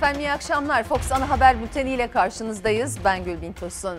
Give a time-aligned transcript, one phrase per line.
[0.00, 0.82] Efendim iyi akşamlar.
[0.82, 3.04] Fox Ana Haber Bülteni ile karşınızdayız.
[3.04, 3.98] Ben Gülbin Tosun.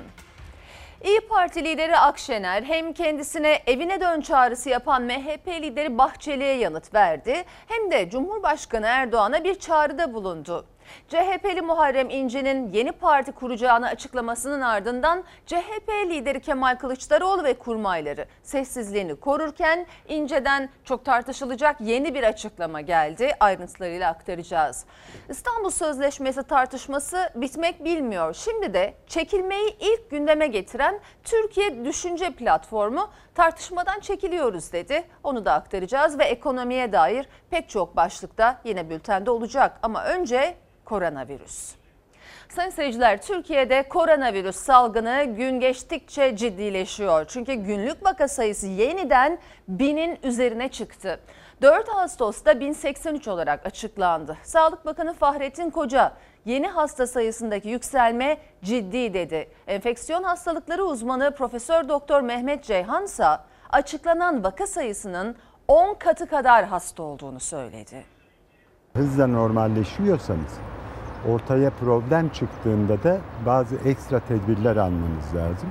[1.03, 7.43] İyi Parti lideri Akşener hem kendisine evine dön çağrısı yapan MHP lideri Bahçeli'ye yanıt verdi
[7.67, 10.65] hem de Cumhurbaşkanı Erdoğan'a bir çağrıda bulundu.
[11.09, 19.15] CHP'li Muharrem İnce'nin yeni parti kuracağını açıklamasının ardından CHP lideri Kemal Kılıçdaroğlu ve kurmayları sessizliğini
[19.15, 23.31] korurken İnce'den çok tartışılacak yeni bir açıklama geldi.
[23.39, 24.85] Ayrıntılarıyla aktaracağız.
[25.29, 28.33] İstanbul Sözleşmesi tartışması bitmek bilmiyor.
[28.33, 35.03] Şimdi de çekilmeyi ilk gündeme getiren Türkiye Düşünce Platformu tartışmadan çekiliyoruz dedi.
[35.23, 39.79] Onu da aktaracağız ve ekonomiye dair pek çok başlıkta yine bültende olacak.
[39.81, 40.55] Ama önce
[40.91, 41.75] koronavirüs.
[42.49, 47.25] Sayın seyirciler Türkiye'de koronavirüs salgını gün geçtikçe ciddileşiyor.
[47.27, 51.19] Çünkü günlük vaka sayısı yeniden binin üzerine çıktı.
[51.61, 54.37] 4 Ağustos'ta 1083 olarak açıklandı.
[54.43, 56.13] Sağlık Bakanı Fahrettin Koca
[56.45, 59.49] yeni hasta sayısındaki yükselme ciddi dedi.
[59.67, 63.25] Enfeksiyon hastalıkları uzmanı Profesör Doktor Mehmet Ceyhan ise
[63.69, 65.35] açıklanan vaka sayısının
[65.67, 68.03] 10 katı kadar hasta olduğunu söyledi.
[68.93, 70.51] Hızla normalleşiyorsanız
[71.29, 75.69] ortaya problem çıktığında da bazı ekstra tedbirler almanız lazım.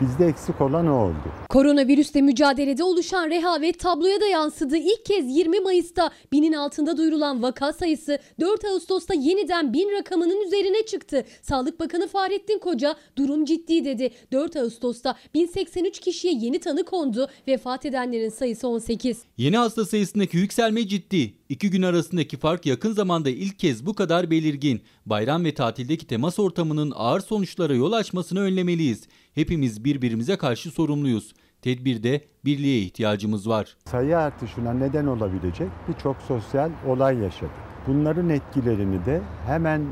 [0.00, 1.32] Bizde eksik olan o oldu.
[1.48, 4.76] Koronavirüsle mücadelede oluşan rehavet tabloya da yansıdı.
[4.76, 10.86] İlk kez 20 Mayıs'ta binin altında duyurulan vaka sayısı 4 Ağustos'ta yeniden bin rakamının üzerine
[10.86, 11.24] çıktı.
[11.42, 14.10] Sağlık Bakanı Fahrettin Koca durum ciddi dedi.
[14.32, 17.28] 4 Ağustos'ta 1083 kişiye yeni tanı kondu.
[17.48, 19.22] Vefat edenlerin sayısı 18.
[19.36, 21.34] Yeni hasta sayısındaki yükselme ciddi.
[21.48, 24.80] İki gün arasındaki fark yakın zamanda ilk kez bu kadar belirgin.
[25.06, 29.02] Bayram ve tatildeki temas ortamının ağır sonuçlara yol açmasını önlemeliyiz.
[29.34, 31.34] Hepimiz birbirimize karşı sorumluyuz.
[31.62, 33.76] Tedbirde birliğe ihtiyacımız var.
[33.84, 37.50] Sayı artışına neden olabilecek birçok sosyal olay yaşadık.
[37.86, 39.82] Bunların etkilerini de hemen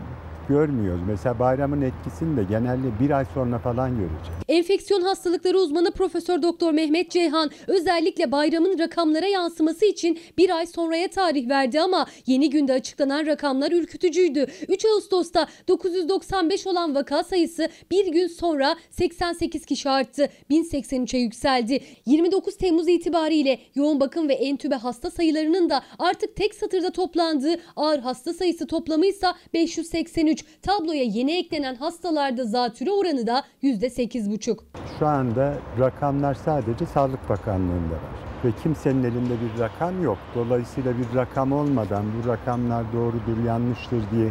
[0.48, 1.02] görmüyoruz.
[1.06, 4.38] Mesela bayramın etkisini de genelde bir ay sonra falan göreceğiz.
[4.48, 11.08] Enfeksiyon hastalıkları uzmanı Profesör Doktor Mehmet Ceyhan özellikle bayramın rakamlara yansıması için bir ay sonraya
[11.08, 14.46] tarih verdi ama yeni günde açıklanan rakamlar ürkütücüydü.
[14.68, 20.28] 3 Ağustos'ta 995 olan vaka sayısı bir gün sonra 88 kişi arttı.
[20.50, 21.80] 1083'e yükseldi.
[22.06, 27.98] 29 Temmuz itibariyle yoğun bakım ve entübe hasta sayılarının da artık tek satırda toplandığı ağır
[27.98, 30.37] hasta sayısı toplamıysa 583.
[30.62, 34.58] Tabloya yeni eklenen hastalarda zatürre oranı da %8,5.
[34.98, 40.18] Şu anda rakamlar sadece Sağlık Bakanlığı'nda var ve kimsenin elinde bir rakam yok.
[40.34, 44.28] Dolayısıyla bir rakam olmadan bu rakamlar doğrudur, yanlıştır diye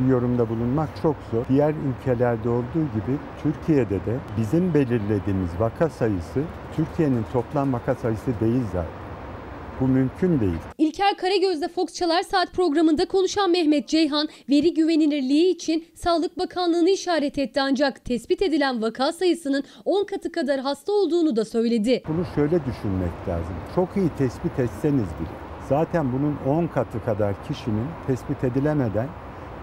[0.00, 1.44] bir yorumda bulunmak çok zor.
[1.48, 6.42] Diğer ülkelerde olduğu gibi Türkiye'de de bizim belirlediğimiz vaka sayısı
[6.76, 9.05] Türkiye'nin toplam vaka sayısı değil zaten.
[9.80, 10.58] Bu mümkün değil.
[10.78, 17.38] İlker Karagöz'de Fox Çalar Saat programında konuşan Mehmet Ceyhan veri güvenilirliği için Sağlık Bakanlığı'nı işaret
[17.38, 22.02] etti ancak tespit edilen vaka sayısının 10 katı kadar hasta olduğunu da söyledi.
[22.08, 23.54] Bunu şöyle düşünmek lazım.
[23.74, 29.08] Çok iyi tespit etseniz bile zaten bunun 10 katı kadar kişinin tespit edilemeden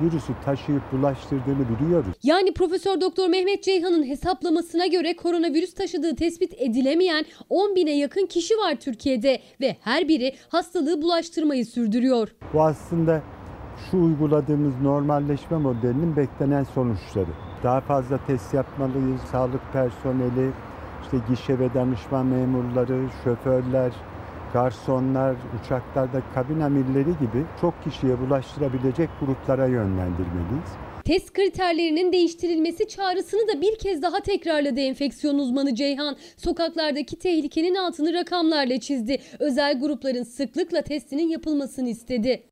[0.02, 2.16] virüsü taşıyıp bulaştırdığını biliyoruz.
[2.24, 8.58] Yani Profesör Doktor Mehmet Ceyhan'ın hesaplamasına göre koronavirüs taşıdığı tespit edilemeyen 10 bine yakın kişi
[8.58, 12.36] var Türkiye'de ve her biri hastalığı bulaştırmayı sürdürüyor.
[12.54, 13.22] Bu aslında
[13.92, 17.30] şu uyguladığımız normalleşme modelinin beklenen sonuçları.
[17.64, 20.52] Daha fazla test yapmalıyız, sağlık personeli,
[21.04, 23.92] işte gişe ve danışma memurları, şoförler,
[24.54, 30.70] garsonlar, uçaklarda kabin amirleri gibi çok kişiye bulaştırabilecek gruplara yönlendirmeliyiz.
[31.06, 36.16] Test kriterlerinin değiştirilmesi çağrısını da bir kez daha tekrarladı enfeksiyon uzmanı Ceyhan.
[36.38, 39.22] Sokaklardaki tehlikenin altını rakamlarla çizdi.
[39.40, 42.44] Özel grupların sıklıkla testinin yapılmasını istedi.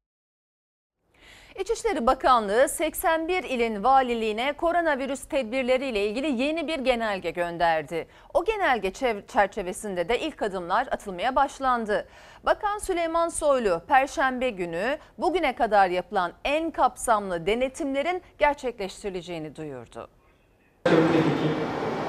[1.62, 8.08] İçişleri Bakanlığı 81 ilin valiliğine koronavirüs tedbirleriyle ilgili yeni bir genelge gönderdi.
[8.34, 8.94] O genelge
[9.28, 12.08] çerçevesinde de ilk adımlar atılmaya başlandı.
[12.44, 20.10] Bakan Süleyman Soylu perşembe günü bugüne kadar yapılan en kapsamlı denetimlerin gerçekleştirileceğini duyurdu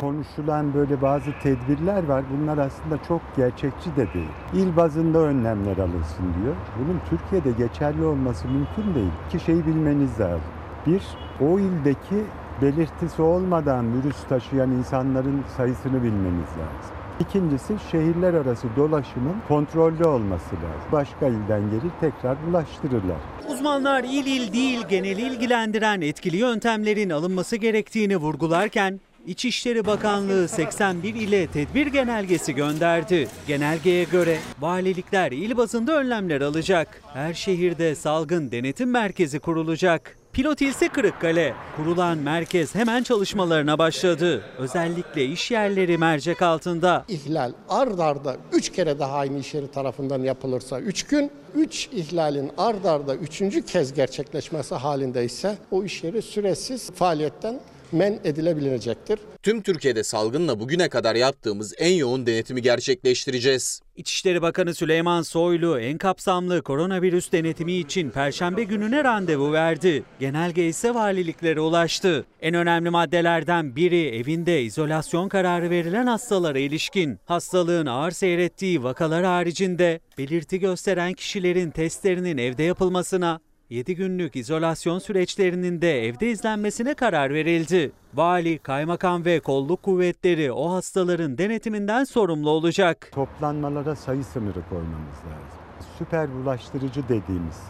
[0.03, 2.25] konuşulan böyle bazı tedbirler var.
[2.33, 4.29] Bunlar aslında çok gerçekçi de değil.
[4.55, 6.57] İl bazında önlemler alınsın diyor.
[6.79, 9.13] Bunun Türkiye'de geçerli olması mümkün değil.
[9.29, 10.51] İki şeyi bilmeniz lazım.
[10.87, 11.03] Bir,
[11.41, 12.25] o ildeki
[12.63, 16.97] belirtisi olmadan virüs taşıyan insanların sayısını bilmeniz lazım.
[17.21, 20.93] İkincisi şehirler arası dolaşımın kontrollü olması lazım.
[20.93, 23.17] Başka ilden gelir tekrar bulaştırırlar.
[23.49, 31.47] Uzmanlar il il değil genel ilgilendiren etkili yöntemlerin alınması gerektiğini vurgularken İçişleri Bakanlığı 81 ile
[31.47, 33.29] tedbir genelgesi gönderdi.
[33.47, 37.03] Genelgeye göre valilikler il bazında önlemler alacak.
[37.13, 40.17] Her şehirde salgın denetim merkezi kurulacak.
[40.33, 41.55] Pilot ilse Kırıkkale.
[41.77, 44.43] Kurulan merkez hemen çalışmalarına başladı.
[44.59, 47.05] Özellikle iş yerleri mercek altında.
[47.09, 52.51] ihlal ard arda 3 kere daha aynı iş yeri tarafından yapılırsa 3 gün, 3 ihlalin
[52.59, 53.67] ard arda 3.
[53.73, 57.61] kez gerçekleşmesi halinde ise o iş yeri süresiz faaliyetten
[57.93, 59.19] men edilebilecektir.
[59.43, 63.81] Tüm Türkiye'de salgınla bugüne kadar yaptığımız en yoğun denetimi gerçekleştireceğiz.
[63.97, 70.03] İçişleri Bakanı Süleyman Soylu en kapsamlı koronavirüs denetimi için Perşembe gününe randevu verdi.
[70.21, 72.25] Genelge ise valiliklere ulaştı.
[72.41, 77.19] En önemli maddelerden biri evinde izolasyon kararı verilen hastalara ilişkin.
[77.25, 83.41] Hastalığın ağır seyrettiği vakalar haricinde belirti gösteren kişilerin testlerinin evde yapılmasına,
[83.73, 87.93] 7 günlük izolasyon süreçlerinin de evde izlenmesine karar verildi.
[88.15, 93.11] Vali, kaymakam ve kolluk kuvvetleri o hastaların denetiminden sorumlu olacak.
[93.13, 95.59] Toplanmalara sayı sınırı koymamız lazım.
[95.99, 97.61] Süper bulaştırıcı dediğimiz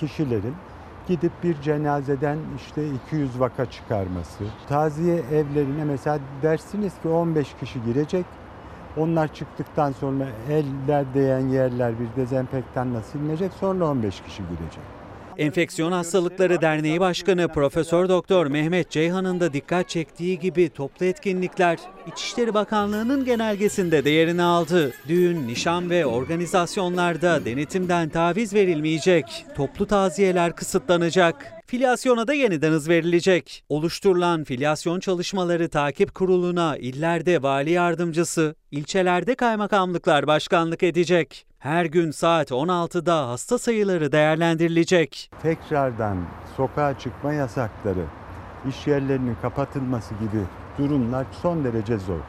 [0.00, 0.54] kişilerin
[1.08, 4.44] gidip bir cenazeden işte 200 vaka çıkarması.
[4.68, 8.24] Taziye evlerine mesela dersiniz ki 15 kişi girecek.
[8.96, 13.52] Onlar çıktıktan sonra eller değen yerler bir dezenfektanla silinecek.
[13.52, 14.97] Sonra 15 kişi girecek.
[15.38, 21.78] Enfeksiyon Hastalıkları Derneği Başkanı Profesör Doktor Mehmet Ceyhan'ın da dikkat çektiği gibi toplu etkinlikler
[22.12, 24.92] İçişleri Bakanlığı'nın genelgesinde de yerini aldı.
[25.08, 29.46] Düğün, nişan ve organizasyonlarda denetimden taviz verilmeyecek.
[29.56, 31.52] Toplu taziyeler kısıtlanacak.
[31.66, 33.64] Filyasyona da yeniden hız verilecek.
[33.68, 41.47] Oluşturulan filyasyon çalışmaları takip kuruluna illerde vali yardımcısı, ilçelerde kaymakamlıklar başkanlık edecek.
[41.58, 45.30] Her gün saat 16'da hasta sayıları değerlendirilecek.
[45.42, 46.16] Tekrardan
[46.56, 48.04] sokağa çıkma yasakları,
[48.68, 50.42] iş yerlerinin kapatılması gibi
[50.78, 52.20] durumlar son derece zor.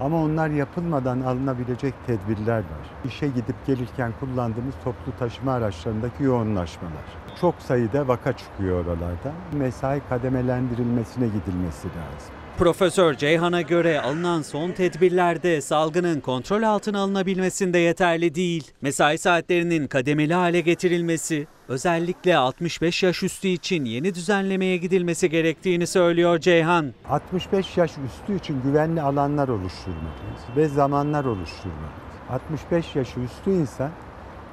[0.00, 2.90] Ama onlar yapılmadan alınabilecek tedbirler var.
[3.04, 7.04] İşe gidip gelirken kullandığımız toplu taşıma araçlarındaki yoğunlaşmalar.
[7.40, 9.32] Çok sayıda vaka çıkıyor oralarda.
[9.52, 12.43] Mesai kademelendirilmesine gidilmesi lazım.
[12.58, 18.72] Profesör Ceyhan'a göre alınan son tedbirlerde salgının kontrol altına alınabilmesinde yeterli değil.
[18.82, 26.38] Mesai saatlerinin kademeli hale getirilmesi, özellikle 65 yaş üstü için yeni düzenlemeye gidilmesi gerektiğini söylüyor
[26.38, 26.94] Ceyhan.
[27.08, 32.04] 65 yaş üstü için güvenli alanlar oluşturmalıyız ve zamanlar oluşturmalıyız.
[32.30, 33.90] 65 yaş üstü insan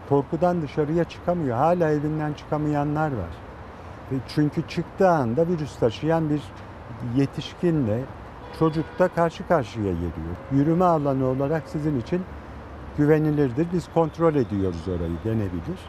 [0.10, 1.58] korkudan dışarıya çıkamıyor.
[1.58, 3.32] Hala evinden çıkamayanlar var.
[4.12, 6.42] Ve Çünkü çıktığı anda virüs taşıyan bir
[7.16, 8.00] yetişkinle
[8.60, 10.36] çocuk da karşı karşıya geliyor.
[10.52, 12.22] Yürüme alanı olarak sizin için
[12.98, 13.68] güvenilirdir.
[13.74, 15.80] Biz kontrol ediyoruz orayı denebilir.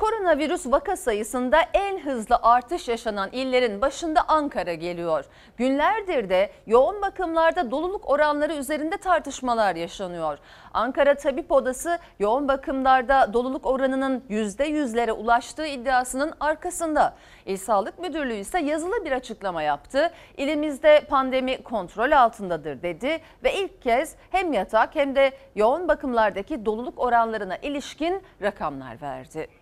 [0.00, 5.24] Koronavirüs vaka sayısında en hızlı artış yaşanan illerin başında Ankara geliyor.
[5.56, 10.38] Günlerdir de yoğun bakımlarda doluluk oranları üzerinde tartışmalar yaşanıyor.
[10.74, 17.14] Ankara Tabip Odası yoğun bakımlarda doluluk oranının %100'lere ulaştığı iddiasının arkasında.
[17.46, 20.10] İl Sağlık Müdürlüğü ise yazılı bir açıklama yaptı.
[20.36, 26.98] İlimizde pandemi kontrol altındadır dedi ve ilk kez hem yatak hem de yoğun bakımlardaki doluluk
[26.98, 29.59] oranlarına ilişkin rakamlar verdi.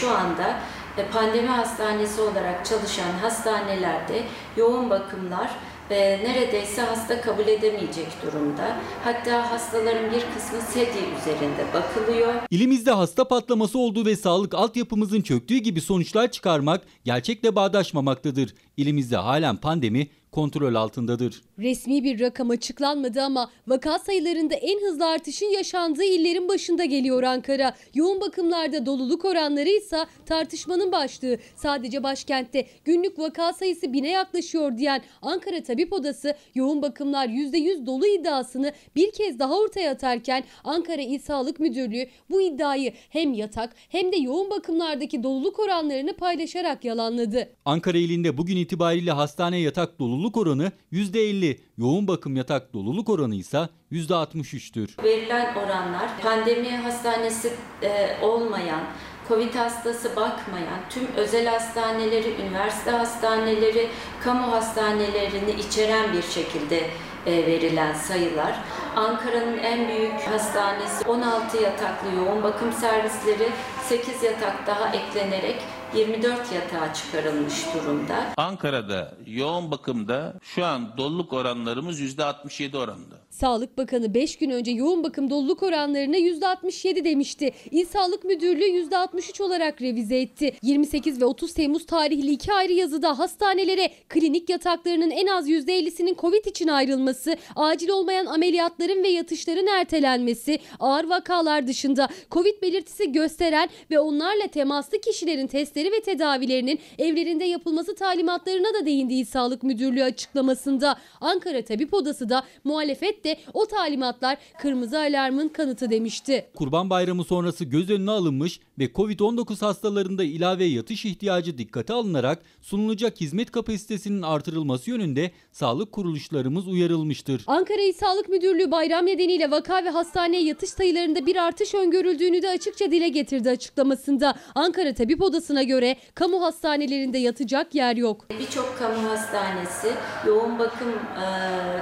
[0.00, 0.60] Şu anda
[0.98, 4.22] e, pandemi hastanesi olarak çalışan hastanelerde
[4.56, 5.50] yoğun bakımlar
[5.90, 5.94] e,
[6.24, 8.76] neredeyse hasta kabul edemeyecek durumda.
[9.04, 12.34] Hatta hastaların bir kısmı sedye üzerinde bakılıyor.
[12.50, 18.54] İlimizde hasta patlaması olduğu ve sağlık altyapımızın çöktüğü gibi sonuçlar çıkarmak gerçekle bağdaşmamaktadır.
[18.76, 21.42] İlimizde halen pandemi kontrol altındadır.
[21.58, 27.74] Resmi bir rakam açıklanmadı ama vaka sayılarında en hızlı artışın yaşandığı illerin başında geliyor Ankara.
[27.94, 29.96] Yoğun bakımlarda doluluk oranları ise
[30.26, 31.38] tartışmanın başlığı.
[31.56, 38.06] Sadece başkentte günlük vaka sayısı bine yaklaşıyor diyen Ankara Tabip Odası yoğun bakımlar %100 dolu
[38.06, 44.12] iddiasını bir kez daha ortaya atarken Ankara İl Sağlık Müdürlüğü bu iddiayı hem yatak hem
[44.12, 47.48] de yoğun bakımlardaki doluluk oranlarını paylaşarak yalanladı.
[47.64, 53.68] Ankara ilinde bugün itibariyle hastane yatak doluluk oranı %50, yoğun bakım yatak doluluk oranı ise
[53.92, 55.02] %63'tür.
[55.04, 57.52] Verilen oranlar pandemi hastanesi
[57.82, 58.80] e, olmayan,
[59.28, 63.88] Covid hastası bakmayan tüm özel hastaneleri, üniversite hastaneleri,
[64.24, 66.90] kamu hastanelerini içeren bir şekilde
[67.26, 68.60] e, verilen sayılar.
[68.96, 73.48] Ankara'nın en büyük hastanesi 16 yataklı yoğun bakım servisleri
[73.88, 75.56] 8 yatak daha eklenerek
[75.94, 78.32] 24 yatağa çıkarılmış durumda.
[78.36, 83.21] Ankara'da yoğun bakımda şu an doluluk oranlarımız %67 oranında.
[83.32, 87.52] Sağlık Bakanı 5 gün önce yoğun bakım doluluk oranlarına %67 demişti.
[87.70, 90.52] İl Sağlık Müdürlüğü %63 olarak revize etti.
[90.62, 96.44] 28 ve 30 Temmuz tarihli iki ayrı yazıda hastanelere klinik yataklarının en az %50'sinin Covid
[96.44, 104.00] için ayrılması, acil olmayan ameliyatların ve yatışların ertelenmesi, ağır vakalar dışında Covid belirtisi gösteren ve
[104.00, 110.98] onlarla temaslı kişilerin testleri ve tedavilerinin evlerinde yapılması talimatlarına da değindiği Sağlık Müdürlüğü açıklamasında.
[111.20, 116.46] Ankara Tabip Odası da muhalefet de o talimatlar kırmızı alarmın kanıtı demişti.
[116.56, 123.20] Kurban Bayramı sonrası göz önüne alınmış ve Covid-19 hastalarında ilave yatış ihtiyacı dikkate alınarak sunulacak
[123.20, 127.44] hizmet kapasitesinin artırılması yönünde sağlık kuruluşlarımız uyarılmıştır.
[127.46, 132.48] Ankara İl Sağlık Müdürlüğü bayram nedeniyle vaka ve hastaneye yatış sayılarında bir artış öngörüldüğünü de
[132.50, 134.34] açıkça dile getirdi açıklamasında.
[134.54, 138.26] Ankara Tabip Odası'na göre kamu hastanelerinde yatacak yer yok.
[138.38, 139.88] Birçok kamu hastanesi
[140.26, 141.26] yoğun bakım e,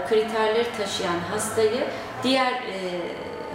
[0.08, 1.84] kriterleri taşıyan hastayı
[2.22, 2.78] diğer e,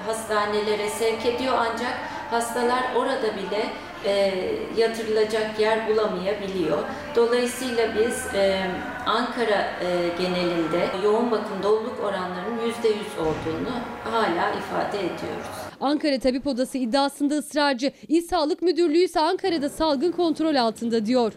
[0.06, 1.94] hastanelere sevk ediyor ancak
[2.32, 3.70] hastalar orada bile
[4.06, 4.34] e,
[4.78, 6.78] yatırılacak yer bulamayabiliyor.
[7.16, 8.68] Dolayısıyla biz e,
[9.06, 13.74] Ankara e, genelinde yoğun bakım doluluk oranlarının %100 olduğunu
[14.12, 15.48] hala ifade ediyoruz.
[15.82, 17.92] Ankara Tabip Odası iddiasında ısrarcı.
[18.08, 21.34] İl Sağlık Müdürlüğü ise Ankara'da salgın kontrol altında diyor.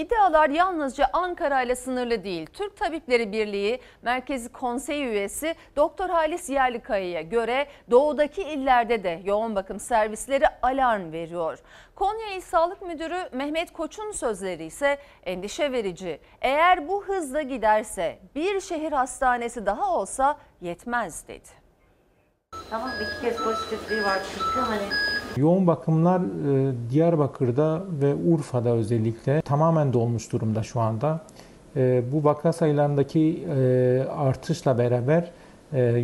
[0.00, 2.46] İddialar yalnızca Ankara ile sınırlı değil.
[2.46, 9.80] Türk Tabipleri Birliği Merkezi Konsey üyesi Doktor Halis Yerlikaya'ya göre doğudaki illerde de yoğun bakım
[9.80, 11.58] servisleri alarm veriyor.
[11.94, 16.20] Konya İl Sağlık Müdürü Mehmet Koç'un sözleri ise endişe verici.
[16.40, 21.59] Eğer bu hızla giderse bir şehir hastanesi daha olsa yetmez dedi.
[22.70, 24.82] Tamam iki kez pozitifliği var çünkü hani
[25.36, 31.20] Yoğun bakımlar e, Diyarbakır'da ve Urfa'da özellikle tamamen dolmuş durumda şu anda.
[31.76, 35.30] E, Bu vaka sayılarındaki e, artışla beraber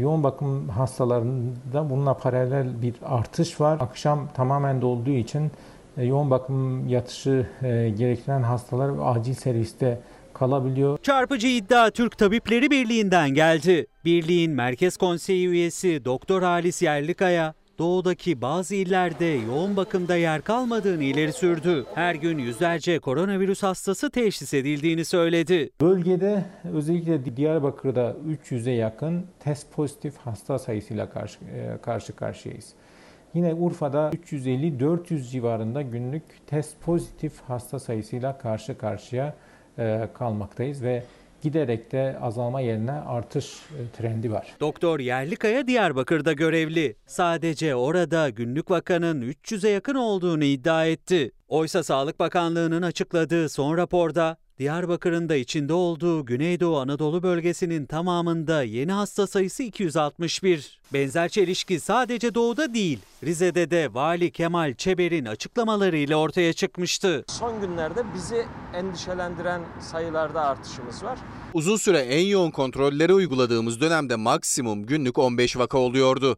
[0.00, 3.79] yoğun bakım hastalarında bununla paralel bir artış var.
[3.81, 5.50] Akşam tamamen dolduğu için
[5.97, 10.00] yoğun bakım yatışı e, gerektiren hastalar acil serviste
[10.37, 10.99] kalabiliyor.
[11.02, 13.87] Çarpıcı iddia Türk Tabipleri Birliği'nden geldi.
[14.05, 21.33] Birliğin Merkez Konseyi üyesi Doktor Halis Yerlikaya, doğudaki bazı illerde yoğun bakımda yer kalmadığını ileri
[21.33, 21.85] sürdü.
[21.95, 25.71] Her gün yüzlerce koronavirüs hastası teşhis edildiğini söyledi.
[25.81, 32.73] Bölgede özellikle Diyarbakır'da 300'e yakın test pozitif hasta sayısıyla karşı, e, karşı karşıyayız.
[33.35, 39.35] Yine Urfa'da 350-400 civarında günlük test pozitif hasta sayısıyla karşı karşıya
[40.14, 41.02] kalmaktayız ve
[41.42, 44.54] giderek de azalma yerine artış e, trendi var.
[44.61, 46.97] Doktor Yerlikaya Diyarbakır'da görevli.
[47.06, 51.33] Sadece orada günlük vakanın 300'e yakın olduğunu iddia etti.
[51.49, 58.93] Oysa Sağlık Bakanlığı'nın açıkladığı son raporda Diyarbakır'ın da içinde olduğu Güneydoğu Anadolu bölgesinin tamamında yeni
[58.93, 60.81] hasta sayısı 261.
[60.93, 67.25] Benzer çelişki sadece doğuda değil, Rize'de de Vali Kemal Çeber'in açıklamalarıyla ortaya çıkmıştı.
[67.29, 71.19] Son günlerde bizi endişelendiren sayılarda artışımız var.
[71.55, 76.37] Uzun süre en yoğun kontrolleri uyguladığımız dönemde maksimum günlük 15 vaka oluyordu.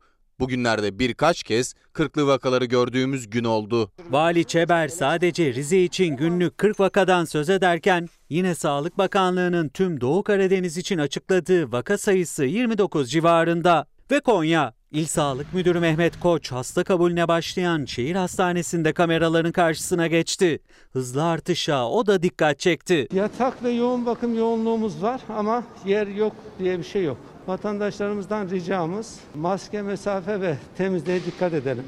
[0.49, 3.90] Bugünlerde birkaç kez 40'lı vakaları gördüğümüz gün oldu.
[4.11, 10.23] Vali Çeber sadece Rize için günlük 40 vakadan söz ederken yine Sağlık Bakanlığı'nın tüm Doğu
[10.23, 13.87] Karadeniz için açıkladığı vaka sayısı 29 civarında.
[14.11, 20.59] Ve Konya, İl Sağlık Müdürü Mehmet Koç hasta kabulüne başlayan şehir hastanesinde kameraların karşısına geçti.
[20.92, 23.09] Hızlı artışa o da dikkat çekti.
[23.12, 27.18] Yatak ve yoğun bakım yoğunluğumuz var ama yer yok diye bir şey yok.
[27.49, 31.85] Vatandaşlarımızdan ricamız maske, mesafe ve temizliğe dikkat edelim.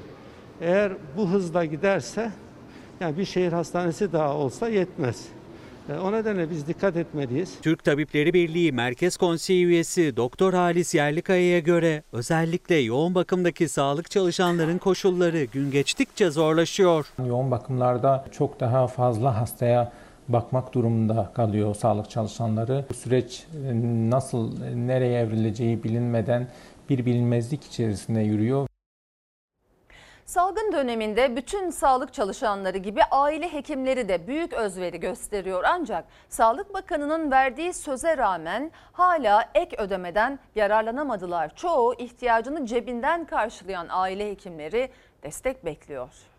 [0.61, 2.31] Eğer bu hızla giderse
[3.01, 5.25] yani bir şehir hastanesi daha olsa yetmez.
[5.89, 7.55] E, O nedenle biz dikkat etmeliyiz.
[7.63, 14.79] Türk Tabipleri Birliği Merkez Konseyi üyesi Doktor Halis Yerlikaya'ya göre özellikle yoğun bakımdaki sağlık çalışanların
[14.79, 17.07] koşulları gün geçtikçe zorlaşıyor.
[17.27, 19.93] Yoğun bakımlarda çok daha fazla hastaya
[20.33, 22.85] bakmak durumunda kalıyor sağlık çalışanları.
[22.91, 23.73] Bu süreç e,
[24.11, 26.49] nasıl, nereye evrileceği bilinmeden
[26.89, 28.67] bir bilinmezlik içerisinde yürüyor.
[30.31, 35.65] Salgın döneminde bütün sağlık çalışanları gibi aile hekimleri de büyük özveri gösteriyor.
[35.67, 41.55] Ancak Sağlık Bakanı'nın verdiği söze rağmen hala ek ödemeden yararlanamadılar.
[41.57, 44.91] Çoğu ihtiyacını cebinden karşılayan aile hekimleri
[45.23, 46.30] destek bekliyor.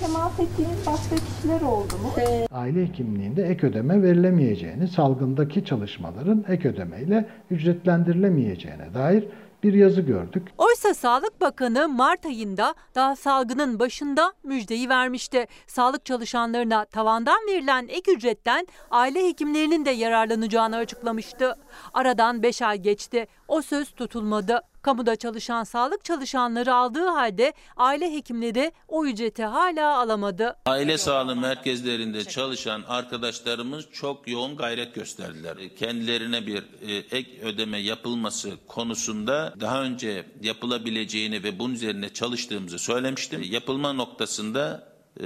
[0.00, 2.12] Temas ettiğiniz başka kişiler oldu mu?
[2.52, 9.24] Aile hekimliğinde ek ödeme verilemeyeceğini, salgındaki çalışmaların ek ödemeyle ücretlendirilemeyeceğine dair
[9.62, 10.48] bir yazı gördük.
[10.58, 15.46] Oysa Sağlık Bakanı Mart ayında daha salgının başında müjdeyi vermişti.
[15.66, 21.54] Sağlık çalışanlarına tavandan verilen ek ücretten aile hekimlerinin de yararlanacağını açıklamıştı.
[21.94, 23.26] Aradan 5 ay geçti.
[23.48, 24.60] O söz tutulmadı.
[24.82, 30.56] Kamuda çalışan sağlık çalışanları aldığı halde aile hekimleri o ücreti hala alamadı.
[30.66, 35.56] Aile sağlığı merkezlerinde çalışan arkadaşlarımız çok yoğun gayret gösterdiler.
[35.78, 43.42] Kendilerine bir e, ek ödeme yapılması konusunda daha önce yapılabileceğini ve bunun üzerine çalıştığımızı söylemiştim.
[43.50, 44.88] Yapılma noktasında
[45.20, 45.24] e,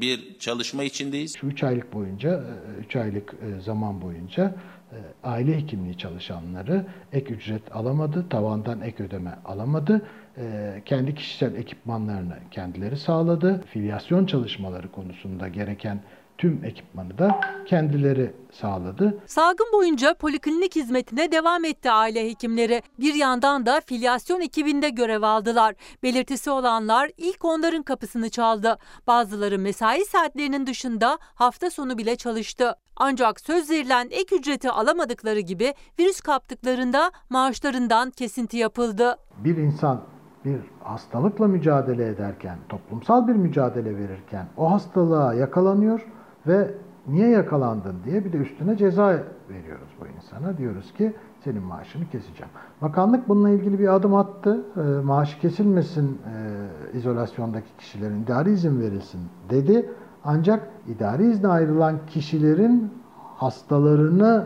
[0.00, 1.36] bir çalışma içindeyiz.
[1.36, 2.44] Şu 3 aylık boyunca,
[2.86, 4.54] 3 aylık e, zaman boyunca
[5.24, 10.02] aile hekimliği çalışanları ek ücret alamadı, tavandan ek ödeme alamadı.
[10.38, 13.64] E, Kendi kişisel ekipmanlarını kendileri sağladı.
[13.72, 16.00] Filyasyon çalışmaları konusunda gereken
[16.38, 19.18] tüm ekipmanı da kendileri sağladı.
[19.26, 22.82] Salgın boyunca poliklinik hizmetine devam etti aile hekimleri.
[23.00, 25.74] Bir yandan da filyasyon ekibinde görev aldılar.
[26.02, 28.78] Belirtisi olanlar ilk onların kapısını çaldı.
[29.06, 32.74] Bazıları mesai saatlerinin dışında hafta sonu bile çalıştı.
[32.96, 39.16] Ancak söz verilen ek ücreti alamadıkları gibi virüs kaptıklarında maaşlarından kesinti yapıldı.
[39.44, 40.00] Bir insan
[40.44, 46.06] bir hastalıkla mücadele ederken, toplumsal bir mücadele verirken o hastalığa yakalanıyor
[46.46, 46.74] ve
[47.06, 50.58] niye yakalandın diye bir de üstüne ceza veriyoruz bu insana.
[50.58, 51.12] Diyoruz ki
[51.44, 52.52] senin maaşını keseceğim.
[52.82, 54.64] Bakanlık bununla ilgili bir adım attı.
[54.76, 56.20] E, maaşı kesilmesin
[56.94, 59.20] e, izolasyondaki kişilerin idari izin verilsin
[59.50, 59.90] dedi.
[60.24, 62.92] Ancak idari izne ayrılan kişilerin
[63.36, 64.44] hastalarını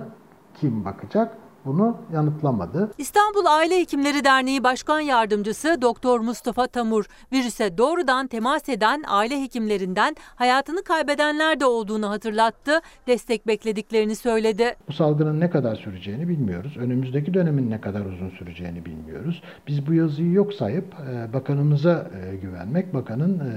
[0.54, 1.37] kim bakacak?
[1.69, 2.91] Bunu yanıtlamadı.
[2.99, 10.17] İstanbul Aile Hekimleri Derneği Başkan Yardımcısı Doktor Mustafa Tamur, virüse doğrudan temas eden aile hekimlerinden
[10.37, 14.77] hayatını kaybedenler de olduğunu hatırlattı, destek beklediklerini söyledi.
[14.89, 16.77] Bu salgının ne kadar süreceğini bilmiyoruz.
[16.77, 19.43] Önümüzdeki dönemin ne kadar uzun süreceğini bilmiyoruz.
[19.67, 23.53] Biz bu yazıyı yok sayıp e, bakanımıza e, güvenmek, bakanın e,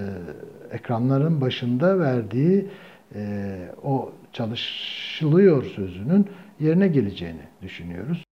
[0.75, 2.68] ekranların başında verdiği
[3.84, 6.27] o çalışılıyor sözünün
[6.62, 8.24] yerine geleceğini düşünüyoruz.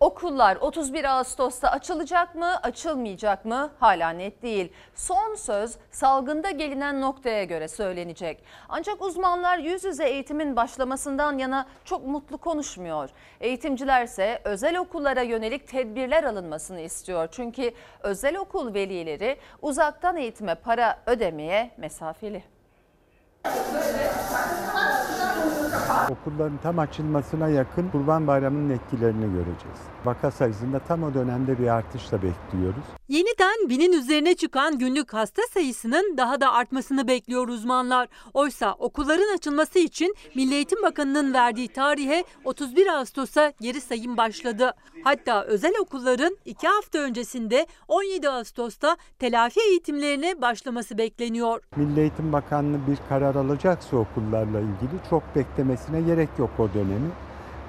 [0.00, 4.72] Okullar 31 Ağustos'ta açılacak mı, açılmayacak mı hala net değil.
[4.94, 8.44] Son söz salgında gelinen noktaya göre söylenecek.
[8.68, 13.10] Ancak uzmanlar yüz yüze eğitimin başlamasından yana çok mutlu konuşmuyor.
[13.40, 17.28] Eğitimciler ise özel okullara yönelik tedbirler alınmasını istiyor.
[17.32, 17.70] Çünkü
[18.02, 22.44] özel okul velileri uzaktan eğitime para ödemeye mesafeli.
[26.10, 29.78] Okulların tam açılmasına yakın Kurban Bayramı'nın etkilerini göreceğiz.
[30.04, 32.84] Vaka sayısında tam o dönemde bir artışla bekliyoruz.
[33.08, 38.08] Yeniden binin üzerine çıkan günlük hasta sayısının daha da artmasını bekliyor uzmanlar.
[38.34, 44.72] Oysa okulların açılması için Milli Eğitim Bakanı'nın verdiği tarihe 31 Ağustos'a geri sayım başladı.
[45.04, 51.62] Hatta özel okulların 2 hafta öncesinde 17 Ağustos'ta telafi eğitimlerine başlaması bekleniyor.
[51.76, 57.10] Milli Eğitim Bakanlığı bir karar alacaksa okullarla ilgili çok beklemesine gerek yok o dönemi.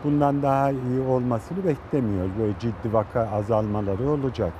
[0.03, 2.31] Bundan daha iyi olmasını beklemiyoruz.
[2.39, 4.53] Böyle ciddi vaka azalmaları olacak.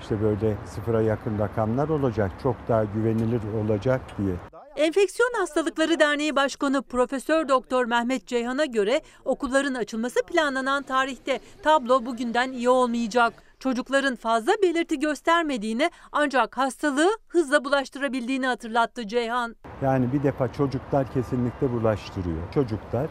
[0.00, 2.30] İşte böyle sıfıra yakın rakamlar olacak.
[2.42, 4.34] Çok daha güvenilir olacak diye.
[4.76, 12.52] Enfeksiyon Hastalıkları Derneği Başkanı Profesör Doktor Mehmet Ceyhan'a göre okulların açılması planlanan tarihte tablo bugünden
[12.52, 13.32] iyi olmayacak.
[13.58, 19.56] Çocukların fazla belirti göstermediğini ancak hastalığı hızla bulaştırabildiğini hatırlattı Ceyhan.
[19.82, 22.52] Yani bir defa çocuklar kesinlikle bulaştırıyor.
[22.54, 23.06] Çocuklar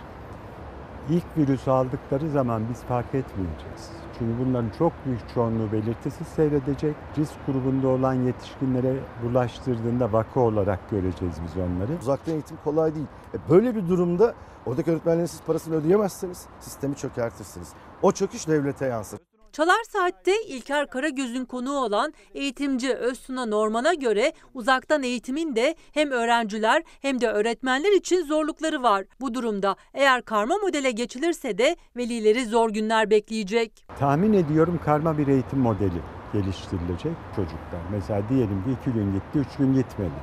[1.10, 3.90] ilk virüsü aldıkları zaman biz fark etmeyeceğiz.
[4.20, 6.96] Çünkü bunların çok büyük çoğunluğu belirtisiz seyredecek.
[7.18, 12.00] Risk grubunda olan yetişkinlere bulaştırdığında vaka olarak göreceğiz biz onları.
[12.02, 13.08] Uzaktan eğitim kolay değil.
[13.34, 14.34] E böyle bir durumda
[14.66, 17.74] oradaki öğretmenlerin siz parasını ödeyemezseniz sistemi çökertirsiniz.
[18.02, 19.29] O çöküş devlete yansır.
[19.54, 26.84] Çalar Saat'te İlker Karagöz'ün konuğu olan eğitimci Özsuna Norman'a göre uzaktan eğitimin de hem öğrenciler
[27.02, 29.06] hem de öğretmenler için zorlukları var.
[29.22, 33.86] Bu durumda eğer karma modele geçilirse de velileri zor günler bekleyecek.
[34.00, 36.02] Tahmin ediyorum karma bir eğitim modeli
[36.34, 37.82] geliştirilecek çocuklar.
[37.92, 40.20] Mesela diyelim ki iki gün gitti, üç gün gitmedi.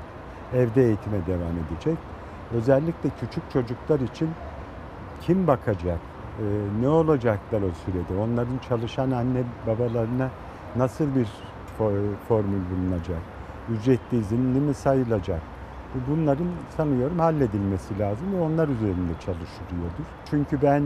[0.55, 1.99] Evde eğitime devam edecek.
[2.55, 4.31] Özellikle küçük çocuklar için
[5.27, 5.99] kim bakacak?
[6.39, 6.43] Ee,
[6.83, 8.21] ne olacaklar o sürede?
[8.21, 10.31] Onların çalışan anne babalarına
[10.77, 11.29] nasıl bir
[12.29, 13.21] formül bulunacak?
[13.71, 15.41] Ücretli izinli mi sayılacak?
[16.11, 16.47] Bunların
[16.77, 20.05] sanıyorum halledilmesi lazım ve onlar üzerinde çalışılıyordur.
[20.31, 20.83] Çünkü ben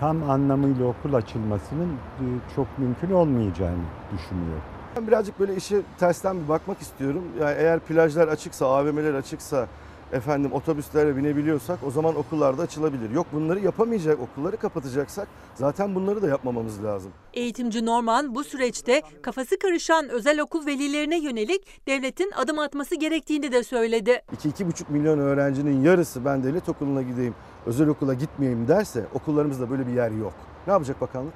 [0.00, 2.24] tam anlamıyla okul açılmasının e,
[2.56, 4.62] çok mümkün olmayacağını düşünüyorum.
[4.96, 7.22] Ben birazcık böyle işe tersten bir bakmak istiyorum.
[7.40, 9.66] Yani eğer plajlar açıksa, AVM'ler açıksa,
[10.12, 13.10] efendim otobüslere binebiliyorsak o zaman okullar da açılabilir.
[13.10, 17.12] Yok bunları yapamayacak okulları kapatacaksak zaten bunları da yapmamamız lazım.
[17.34, 23.62] Eğitimci Norman bu süreçte kafası karışan özel okul velilerine yönelik devletin adım atması gerektiğini de
[23.62, 24.22] söyledi.
[24.36, 27.34] 2-2,5 milyon öğrencinin yarısı ben devlet okuluna gideyim,
[27.66, 30.32] özel okula gitmeyeyim derse okullarımızda böyle bir yer yok.
[30.66, 31.34] Ne yapacak bakanlık?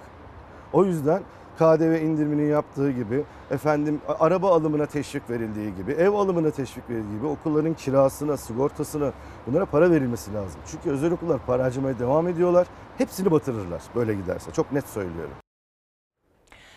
[0.73, 1.23] O yüzden
[1.57, 7.27] KDV indirimini yaptığı gibi, efendim araba alımına teşvik verildiği gibi, ev alımına teşvik verildiği gibi
[7.27, 9.13] okulların kirasına, sigortasına
[9.47, 10.61] bunlara para verilmesi lazım.
[10.71, 12.67] Çünkü özel okullar para harcamaya devam ediyorlar.
[12.99, 14.51] Hepsini batırırlar böyle giderse.
[14.53, 15.35] Çok net söylüyorum.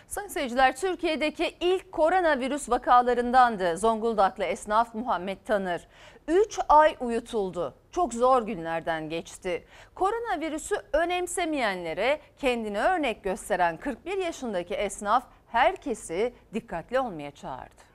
[0.07, 5.87] Sayın seyirciler Türkiye'deki ilk koronavirüs vakalarındandı Zonguldaklı esnaf Muhammed Tanır.
[6.27, 7.73] 3 ay uyutuldu.
[7.91, 9.65] Çok zor günlerden geçti.
[9.95, 17.87] Koronavirüsü önemsemeyenlere kendini örnek gösteren 41 yaşındaki esnaf herkesi dikkatli olmaya çağırdı.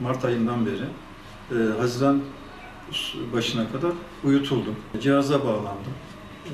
[0.00, 0.84] Mart ayından beri
[1.50, 2.22] e, Haziran
[3.32, 3.92] başına kadar
[4.24, 4.76] uyutuldum.
[5.00, 5.94] Cihaza bağlandım.
[6.44, 6.52] E,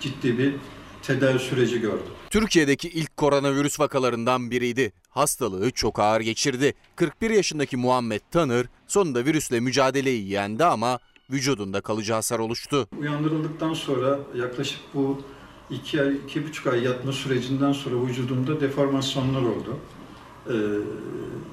[0.00, 0.54] ciddi bir
[1.02, 2.12] tedavi süreci gördüm.
[2.30, 4.92] Türkiye'deki ilk koronavirüs vakalarından biriydi.
[5.08, 6.74] Hastalığı çok ağır geçirdi.
[6.96, 10.98] 41 yaşındaki Muhammed Tanır sonunda virüsle mücadeleyi yendi ama
[11.30, 12.88] vücudunda kalıcı hasar oluştu.
[12.98, 15.22] Uyandırıldıktan sonra yaklaşık bu
[15.70, 19.78] 2 ay, 2,5 ay yatma sürecinden sonra vücudumda deformasyonlar oldu.
[20.48, 20.52] Ee,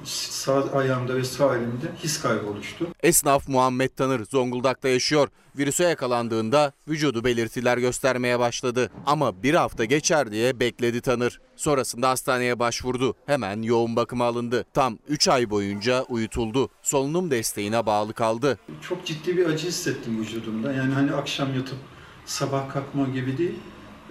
[0.04, 2.86] sağ ayağımda ve sağ elimde his kaybı oluştu.
[3.02, 5.28] Esnaf Muhammed Tanır Zonguldak'ta yaşıyor.
[5.58, 8.90] Virüse yakalandığında vücudu belirtiler göstermeye başladı.
[9.06, 11.40] Ama bir hafta geçer diye bekledi Tanır.
[11.56, 13.14] Sonrasında hastaneye başvurdu.
[13.26, 14.64] Hemen yoğun bakıma alındı.
[14.74, 16.68] Tam 3 ay boyunca uyutuldu.
[16.82, 18.58] Solunum desteğine bağlı kaldı.
[18.88, 20.72] Çok ciddi bir acı hissettim vücudumda.
[20.72, 21.78] Yani hani akşam yatıp
[22.26, 23.58] sabah kalkma gibi değil.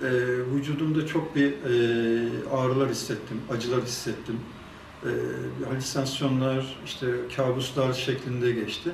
[0.01, 0.05] Ee,
[0.55, 4.39] vücudumda çok bir e, ağrılar hissettim, acılar hissettim
[5.05, 5.11] e,
[5.65, 8.91] halüsinasyonlar, işte kabuslar şeklinde geçti.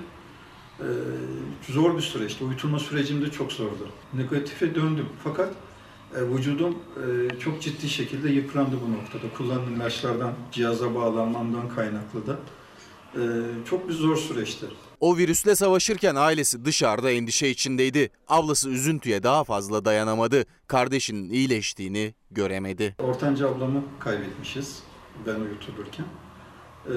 [0.80, 0.88] E,
[1.70, 2.44] zor bir süreçti.
[2.44, 3.90] Uyutulma sürecim de çok zordu.
[4.14, 5.54] Negatife döndüm fakat
[6.16, 9.34] e, vücudum e, çok ciddi şekilde yıprandı bu noktada.
[9.38, 12.40] Kullandığım ilaçlardan, cihaza bağlanmamdan kaynaklı da.
[13.16, 13.22] E,
[13.70, 14.66] çok bir zor süreçti.
[15.00, 18.10] O virüsle savaşırken ailesi dışarıda endişe içindeydi.
[18.28, 20.46] Ablası üzüntüye daha fazla dayanamadı.
[20.68, 22.96] Kardeşinin iyileştiğini göremedi.
[23.00, 24.84] Ortanca ablamı kaybetmişiz
[25.28, 26.06] ben uyutulurken.
[26.86, 26.92] Ee,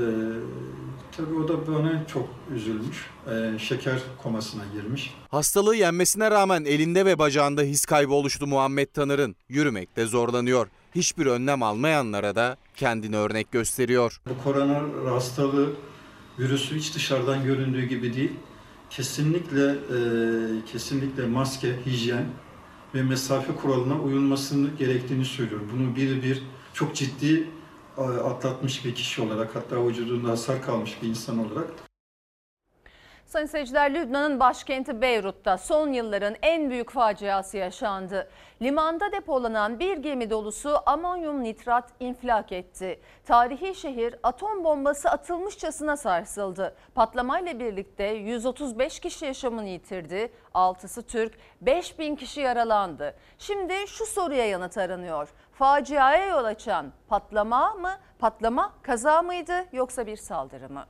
[1.17, 3.07] tabii o da bana çok üzülmüş.
[3.31, 5.15] Ee, şeker komasına girmiş.
[5.31, 9.37] Hastalığı yenmesine rağmen elinde ve bacağında his kaybı oluştu Muhammed Tanır'ın.
[9.49, 10.67] Yürümekte zorlanıyor.
[10.95, 14.21] Hiçbir önlem almayanlara da kendini örnek gösteriyor.
[14.29, 15.73] Bu korona hastalığı
[16.39, 18.33] virüsü hiç dışarıdan göründüğü gibi değil.
[18.91, 19.99] Kesinlikle e,
[20.73, 22.27] kesinlikle maske, hijyen
[22.95, 25.69] ve mesafe kuralına uyulmasını gerektiğini söylüyorum.
[25.75, 26.43] Bunu bir bir
[26.75, 27.49] çok ciddi
[27.99, 31.69] atlatmış bir kişi olarak hatta vücudunda hasar kalmış bir insan olarak
[33.29, 38.31] Sayın seyirciler Lübnan'ın başkenti Beyrut'ta son yılların en büyük faciası yaşandı.
[38.63, 43.01] Limanda depolanan bir gemi dolusu amonyum nitrat infilak etti.
[43.27, 46.77] Tarihi şehir atom bombası atılmışçasına sarsıldı.
[46.95, 50.33] Patlamayla birlikte 135 kişi yaşamını yitirdi.
[50.55, 53.15] 6'sı Türk, 5000 kişi yaralandı.
[53.39, 55.29] Şimdi şu soruya yanıt aranıyor.
[55.59, 57.91] Faciaya yol açan patlama mı?
[58.19, 60.85] Patlama kaza mıydı yoksa bir saldırı mı?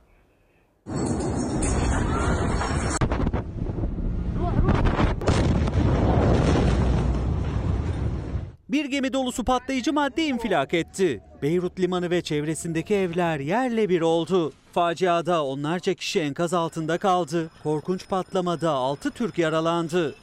[8.69, 11.23] Bir gemi dolusu patlayıcı madde infilak etti.
[11.41, 14.53] Beyrut limanı ve çevresindeki evler yerle bir oldu.
[14.71, 17.49] Faciada onlarca kişi enkaz altında kaldı.
[17.63, 20.15] Korkunç patlamada 6 Türk yaralandı.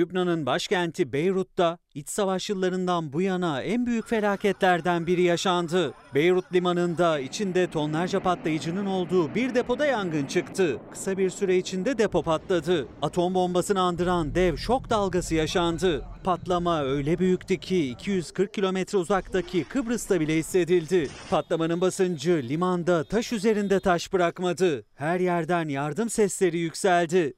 [0.00, 5.94] Lübnan'ın başkenti Beyrut'ta iç savaş yıllarından bu yana en büyük felaketlerden biri yaşandı.
[6.14, 10.78] Beyrut limanında içinde tonlarca patlayıcının olduğu bir depoda yangın çıktı.
[10.90, 12.86] Kısa bir süre içinde depo patladı.
[13.02, 16.04] Atom bombasını andıran dev şok dalgası yaşandı.
[16.24, 21.08] Patlama öyle büyüktü ki 240 kilometre uzaktaki Kıbrıs'ta bile hissedildi.
[21.30, 24.84] Patlamanın basıncı limanda taş üzerinde taş bırakmadı.
[24.94, 27.34] Her yerden yardım sesleri yükseldi.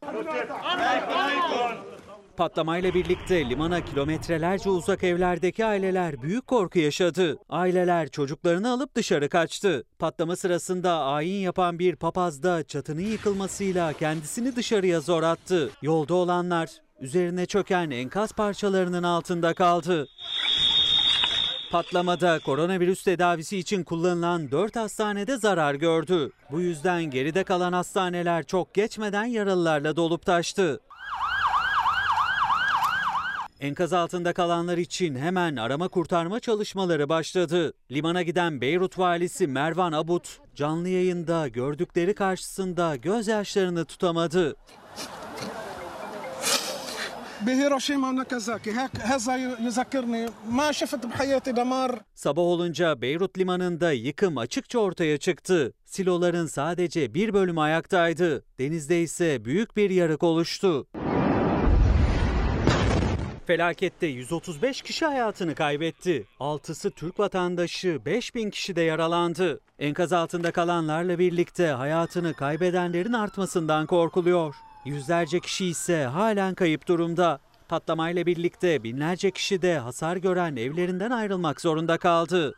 [2.37, 7.37] Patlamayla birlikte limana kilometrelerce uzak evlerdeki aileler büyük korku yaşadı.
[7.49, 9.85] Aileler çocuklarını alıp dışarı kaçtı.
[9.99, 15.71] Patlama sırasında ayin yapan bir papaz da çatının yıkılmasıyla kendisini dışarıya zor attı.
[15.83, 20.09] Yolda olanlar üzerine çöken enkaz parçalarının altında kaldı.
[21.73, 26.31] Patlamada koronavirüs tedavisi için kullanılan 4 hastanede zarar gördü.
[26.51, 30.81] Bu yüzden geride kalan hastaneler çok geçmeden yaralılarla dolup taştı.
[33.63, 37.73] Enkaz altında kalanlar için hemen arama kurtarma çalışmaları başladı.
[37.91, 44.57] Limana giden Beyrut valisi Mervan Abut canlı yayında gördükleri karşısında gözyaşlarını tutamadı.
[52.15, 55.73] Sabah olunca Beyrut limanında yıkım açıkça ortaya çıktı.
[55.85, 58.45] Siloların sadece bir bölümü ayaktaydı.
[58.59, 60.87] Denizde ise büyük bir yarık oluştu.
[63.47, 66.27] Felakette 135 kişi hayatını kaybetti.
[66.41, 69.61] 6'sı Türk vatandaşı, 5000 kişi de yaralandı.
[69.79, 74.55] Enkaz altında kalanlarla birlikte hayatını kaybedenlerin artmasından korkuluyor.
[74.85, 77.41] Yüzlerce kişi ise halen kayıp durumda.
[77.69, 82.55] Patlamayla birlikte binlerce kişi de hasar gören evlerinden ayrılmak zorunda kaldı.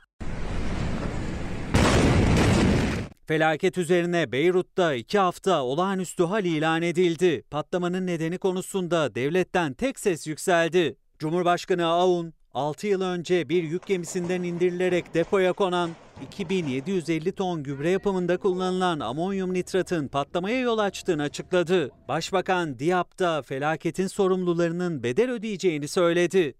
[3.26, 7.42] Felaket üzerine Beyrut'ta iki hafta olağanüstü hal ilan edildi.
[7.50, 10.96] Patlamanın nedeni konusunda devletten tek ses yükseldi.
[11.18, 15.90] Cumhurbaşkanı Aoun, 6 yıl önce bir yük gemisinden indirilerek depoya konan
[16.22, 21.90] 2750 ton gübre yapımında kullanılan amonyum nitratın patlamaya yol açtığını açıkladı.
[22.08, 26.54] Başbakan Diab da felaketin sorumlularının bedel ödeyeceğini söyledi.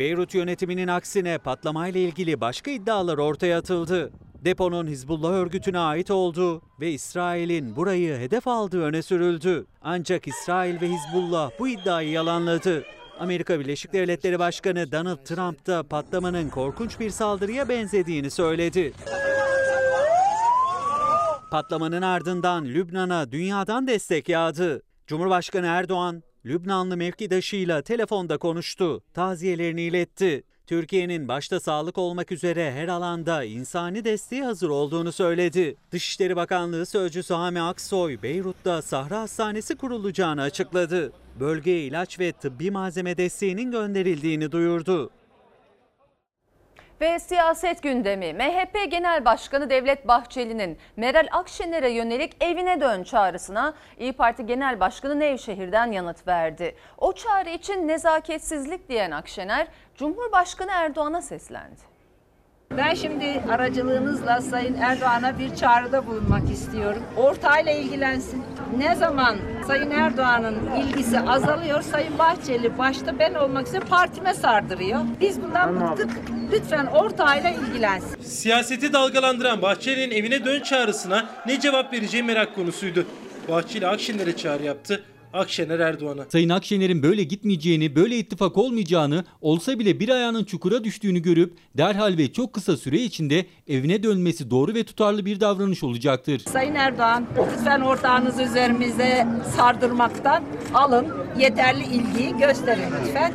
[0.00, 4.12] Beyrut yönetiminin aksine patlamayla ilgili başka iddialar ortaya atıldı.
[4.44, 9.66] Deponun Hizbullah örgütüne ait olduğu ve İsrail'in burayı hedef aldığı öne sürüldü.
[9.82, 12.84] Ancak İsrail ve Hizbullah bu iddiayı yalanladı.
[13.18, 18.92] Amerika Birleşik Devletleri Başkanı Donald Trump da patlamanın korkunç bir saldırıya benzediğini söyledi.
[21.50, 24.82] Patlamanın ardından Lübnan'a dünyadan destek yağdı.
[25.06, 30.42] Cumhurbaşkanı Erdoğan, Lübnanlı mevkidaşıyla telefonda konuştu, taziyelerini iletti.
[30.66, 35.76] Türkiye'nin başta sağlık olmak üzere her alanda insani desteğe hazır olduğunu söyledi.
[35.90, 41.12] Dışişleri Bakanlığı Sözcüsü Hami Aksoy, Beyrut'ta Sahra Hastanesi kurulacağını açıkladı.
[41.40, 45.10] Bölgeye ilaç ve tıbbi malzeme desteğinin gönderildiğini duyurdu.
[47.00, 54.12] Ve siyaset gündemi MHP Genel Başkanı Devlet Bahçeli'nin Meral Akşener'e yönelik evine dön çağrısına İyi
[54.12, 56.76] Parti Genel Başkanı Nevşehir'den yanıt verdi.
[56.98, 61.89] O çağrı için nezaketsizlik diyen Akşener Cumhurbaşkanı Erdoğan'a seslendi.
[62.76, 67.02] Ben şimdi aracılığınızla Sayın Erdoğan'a bir çağrıda bulunmak istiyorum.
[67.16, 68.42] Ortağıyla ilgilensin.
[68.78, 75.00] Ne zaman Sayın Erdoğan'ın ilgisi azalıyor, Sayın Bahçeli başta ben olmak üzere partime sardırıyor.
[75.20, 76.10] Biz bundan bıktık.
[76.52, 78.22] Lütfen ortağıyla ilgilensin.
[78.22, 83.06] Siyaseti dalgalandıran Bahçeli'nin evine dön çağrısına ne cevap vereceği merak konusuydu.
[83.48, 85.02] Bahçeli Akşener'e çağrı yaptı.
[85.32, 86.24] Akşener Erdoğan'a.
[86.28, 92.18] Sayın Akşener'in böyle gitmeyeceğini, böyle ittifak olmayacağını, olsa bile bir ayağının çukura düştüğünü görüp derhal
[92.18, 96.42] ve çok kısa süre içinde evine dönmesi doğru ve tutarlı bir davranış olacaktır.
[96.48, 101.06] Sayın Erdoğan lütfen ortağınızı üzerimize sardırmaktan alın.
[101.38, 103.32] Yeterli ilgiyi gösterin lütfen.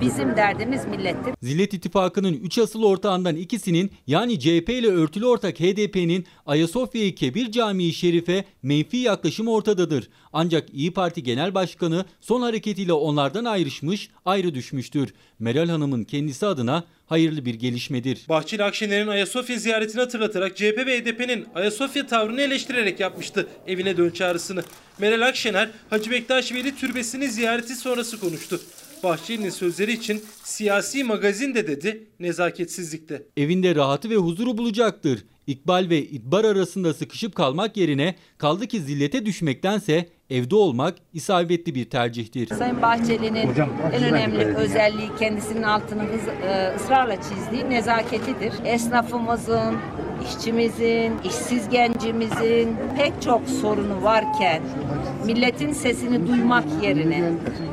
[0.00, 1.34] Bizim derdimiz millettir.
[1.42, 7.92] Zillet İttifakı'nın 3 asıl ortağından ikisinin yani CHP ile örtülü ortak HDP'nin Ayasofya-i Kebir Camii
[7.92, 10.08] Şerife menfi yaklaşımı ortadadır.
[10.32, 15.14] Ancak İyi Parti Genel Başkanı son hareketiyle onlardan ayrışmış, ayrı düşmüştür.
[15.38, 18.24] Meral Hanım'ın kendisi adına hayırlı bir gelişmedir.
[18.28, 24.62] Bahçeli Akşener'in Ayasofya ziyaretini hatırlatarak CHP ve HDP'nin Ayasofya tavrını eleştirerek yapmıştı evine dön çağrısını.
[24.98, 28.60] Meral Akşener Hacı Bektaş Veli Türbesi'ni ziyareti sonrası konuştu.
[29.02, 33.22] Bahçeli'nin sözleri için siyasi magazin de dedi, nezaketsizlikte.
[33.36, 35.24] Evinde rahatı ve huzuru bulacaktır.
[35.46, 41.90] İkbal ve İdbar arasında sıkışıp kalmak yerine kaldı ki zillete düşmektense evde olmak isabetli bir
[41.90, 42.46] tercihtir.
[42.48, 43.48] Sayın Bahçeli'nin
[43.92, 48.52] en önemli özelliği kendisinin altını hız- e, ısrarla çizdiği nezaketidir.
[48.64, 49.74] Esnafımızın,
[50.28, 54.62] işçimizin, işsiz gencimizin pek çok sorunu varken
[55.26, 57.32] milletin sesini duymak yerine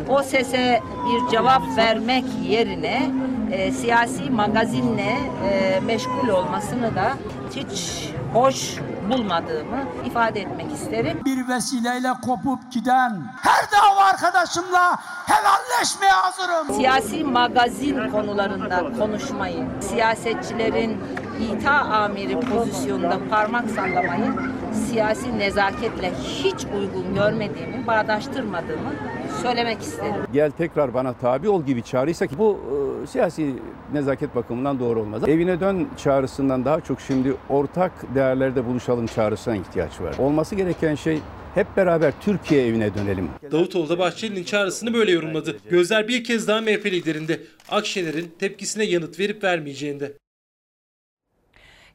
[0.10, 3.12] o sese bir cevap vermek yerine
[3.52, 5.18] e, siyasi magazinle
[5.52, 7.14] e, meşgul olmasını da
[7.56, 8.78] hiç hoş
[9.10, 11.20] bulmadığımı ifade etmek isterim.
[11.26, 16.74] Bir vesileyle kopup giden her dava arkadaşımla helalleşmeye hazırım.
[16.76, 21.02] Siyasi magazin konularında konuşmayı, siyasetçilerin
[21.40, 24.34] ita amiri pozisyonunda parmak sallamayı
[24.74, 28.94] siyasi nezaketle hiç uygun görmediğimi, bağdaştırmadığımı
[29.42, 30.16] söylemek isterim.
[30.34, 32.60] Gel tekrar bana tabi ol gibi çağrıysa ki bu
[33.04, 33.54] e, siyasi
[33.94, 35.24] nezaket bakımından doğru olmaz.
[35.28, 40.16] Evine dön çağrısından daha çok şimdi ortak değerlerde buluşalım çağrısına ihtiyaç var.
[40.20, 41.20] Olması gereken şey
[41.56, 43.30] hep beraber Türkiye evine dönelim.
[43.52, 45.58] Davutoğlu da Bahçeli'nin çağrısını böyle yorumladı.
[45.70, 47.40] Gözler bir kez daha MHP liderinde.
[47.70, 50.14] Akşener'in tepkisine yanıt verip vermeyeceğinde.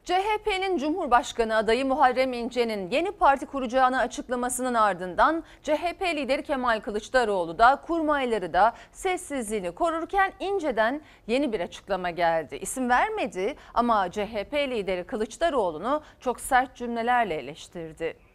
[0.09, 7.81] CHP'nin Cumhurbaşkanı adayı Muharrem İnce'nin yeni parti kuracağını açıklamasının ardından CHP lideri Kemal Kılıçdaroğlu da
[7.87, 12.55] kurmayları da sessizliğini korurken İnce'den yeni bir açıklama geldi.
[12.61, 18.28] İsim vermedi ama CHP lideri Kılıçdaroğlu'nu çok sert cümlelerle eleştirdi.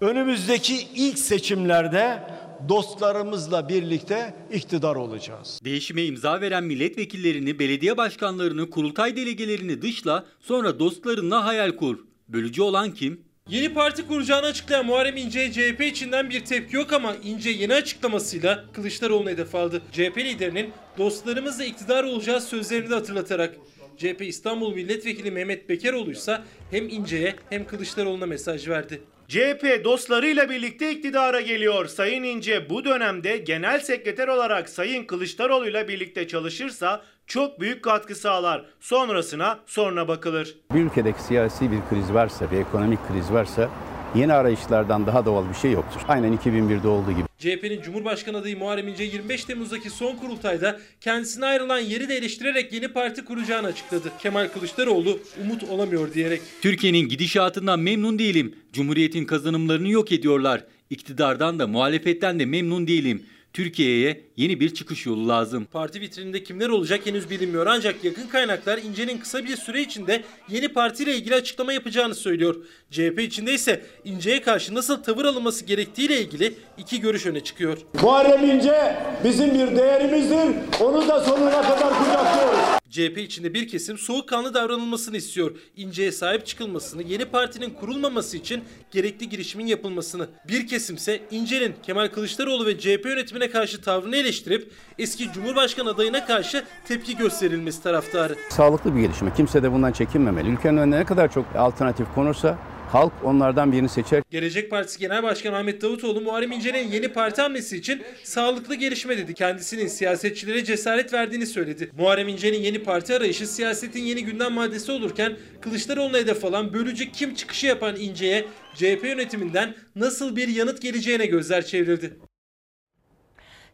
[0.00, 2.22] Önümüzdeki ilk seçimlerde
[2.68, 5.60] dostlarımızla birlikte iktidar olacağız.
[5.64, 11.98] Değişime imza veren milletvekillerini, belediye başkanlarını, kurultay delegelerini dışla sonra dostlarınla hayal kur.
[12.28, 13.20] Bölücü olan kim?
[13.48, 18.64] Yeni parti kuracağını açıklayan Muharrem İnce'ye CHP içinden bir tepki yok ama İnce yeni açıklamasıyla
[18.72, 19.82] Kılıçdaroğlu'na hedef aldı.
[19.92, 23.56] CHP liderinin dostlarımızla iktidar olacağız sözlerini de hatırlatarak.
[23.98, 26.38] CHP İstanbul Milletvekili Mehmet Bekeroğlu ise
[26.70, 29.02] hem İnce'ye hem Kılıçdaroğlu'na mesaj verdi.
[29.28, 31.86] CHP dostlarıyla birlikte iktidara geliyor.
[31.86, 38.14] Sayın İnce bu dönemde genel sekreter olarak Sayın Kılıçdaroğlu ile birlikte çalışırsa çok büyük katkı
[38.14, 38.64] sağlar.
[38.80, 40.56] Sonrasına sonra bakılır.
[40.74, 43.70] Bir ülkedeki siyasi bir kriz varsa, bir ekonomik kriz varsa
[44.14, 46.00] yeni arayışlardan daha doğal bir şey yoktur.
[46.08, 47.26] Aynen 2001'de olduğu gibi.
[47.38, 52.88] CHP'nin Cumhurbaşkanı adayı Muharrem İnce 25 Temmuz'daki son kurultayda kendisine ayrılan yeri de eleştirerek yeni
[52.88, 54.12] parti kuracağını açıkladı.
[54.18, 56.40] Kemal Kılıçdaroğlu umut olamıyor diyerek.
[56.62, 58.54] Türkiye'nin gidişatından memnun değilim.
[58.72, 60.64] Cumhuriyetin kazanımlarını yok ediyorlar.
[60.90, 63.22] İktidardan da muhalefetten de memnun değilim.
[63.56, 65.66] Türkiye'ye yeni bir çıkış yolu lazım.
[65.72, 70.68] Parti vitrininde kimler olacak henüz bilinmiyor ancak yakın kaynaklar İnce'nin kısa bir süre içinde yeni
[70.68, 72.56] partiyle ilgili açıklama yapacağını söylüyor.
[72.90, 77.78] CHP içinde ise İnce'ye karşı nasıl tavır alınması gerektiğiyle ilgili iki görüş öne çıkıyor.
[78.02, 80.48] Muharrem İnce bizim bir değerimizdir.
[80.80, 82.58] Onu da sonuna kadar kucaklıyoruz.
[82.96, 85.56] CHP içinde bir kesim soğukkanlı davranılmasını istiyor.
[85.76, 90.28] İnce'ye sahip çıkılmasını, yeni partinin kurulmaması için gerekli girişimin yapılmasını.
[90.48, 96.64] Bir kesimse İnce'nin Kemal Kılıçdaroğlu ve CHP yönetimine karşı tavrını eleştirip eski Cumhurbaşkanı adayına karşı
[96.84, 98.36] tepki gösterilmesi taraftarı.
[98.50, 99.32] Sağlıklı bir gelişme.
[99.36, 100.48] Kimse de bundan çekinmemeli.
[100.48, 104.22] Ülkenin önüne ne kadar çok alternatif konursa halk onlardan birini seçer.
[104.30, 109.34] Gelecek Partisi Genel Başkanı Ahmet Davutoğlu Muharrem İnce'nin yeni parti hamlesi için sağlıklı gelişme dedi.
[109.34, 111.90] Kendisinin siyasetçilere cesaret verdiğini söyledi.
[111.98, 117.34] Muharrem İnce'nin yeni parti arayışı siyasetin yeni gündem maddesi olurken Kılıçdaroğlu'na hedef alan bölücü kim
[117.34, 118.44] çıkışı yapan İnce'ye
[118.74, 122.16] CHP yönetiminden nasıl bir yanıt geleceğine gözler çevrildi.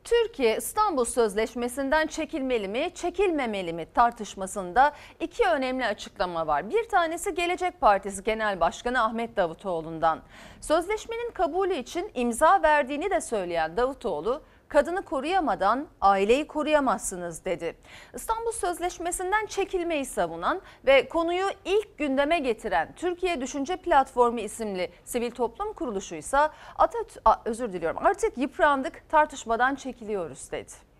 [0.04, 6.70] Türkiye İstanbul Sözleşmesi'nden çekilmeli mi, çekilmemeli mi tartışmasında iki önemli açıklama var.
[6.70, 10.22] Bir tanesi Gelecek Partisi Genel Başkanı Ahmet Davutoğlu'ndan.
[10.60, 17.76] Sözleşmenin kabulü için imza verdiğini de söyleyen Davutoğlu, kadını koruyamadan aileyi koruyamazsınız dedi.
[18.14, 25.72] İstanbul Sözleşmesi'nden çekilmeyi savunan ve konuyu ilk gündeme getiren Türkiye Düşünce Platformu isimli sivil toplum
[25.72, 26.38] kuruluşu ise
[26.78, 30.91] Atat özür diliyorum artık yıprandık tartışmadan çekiliyoruz dedi.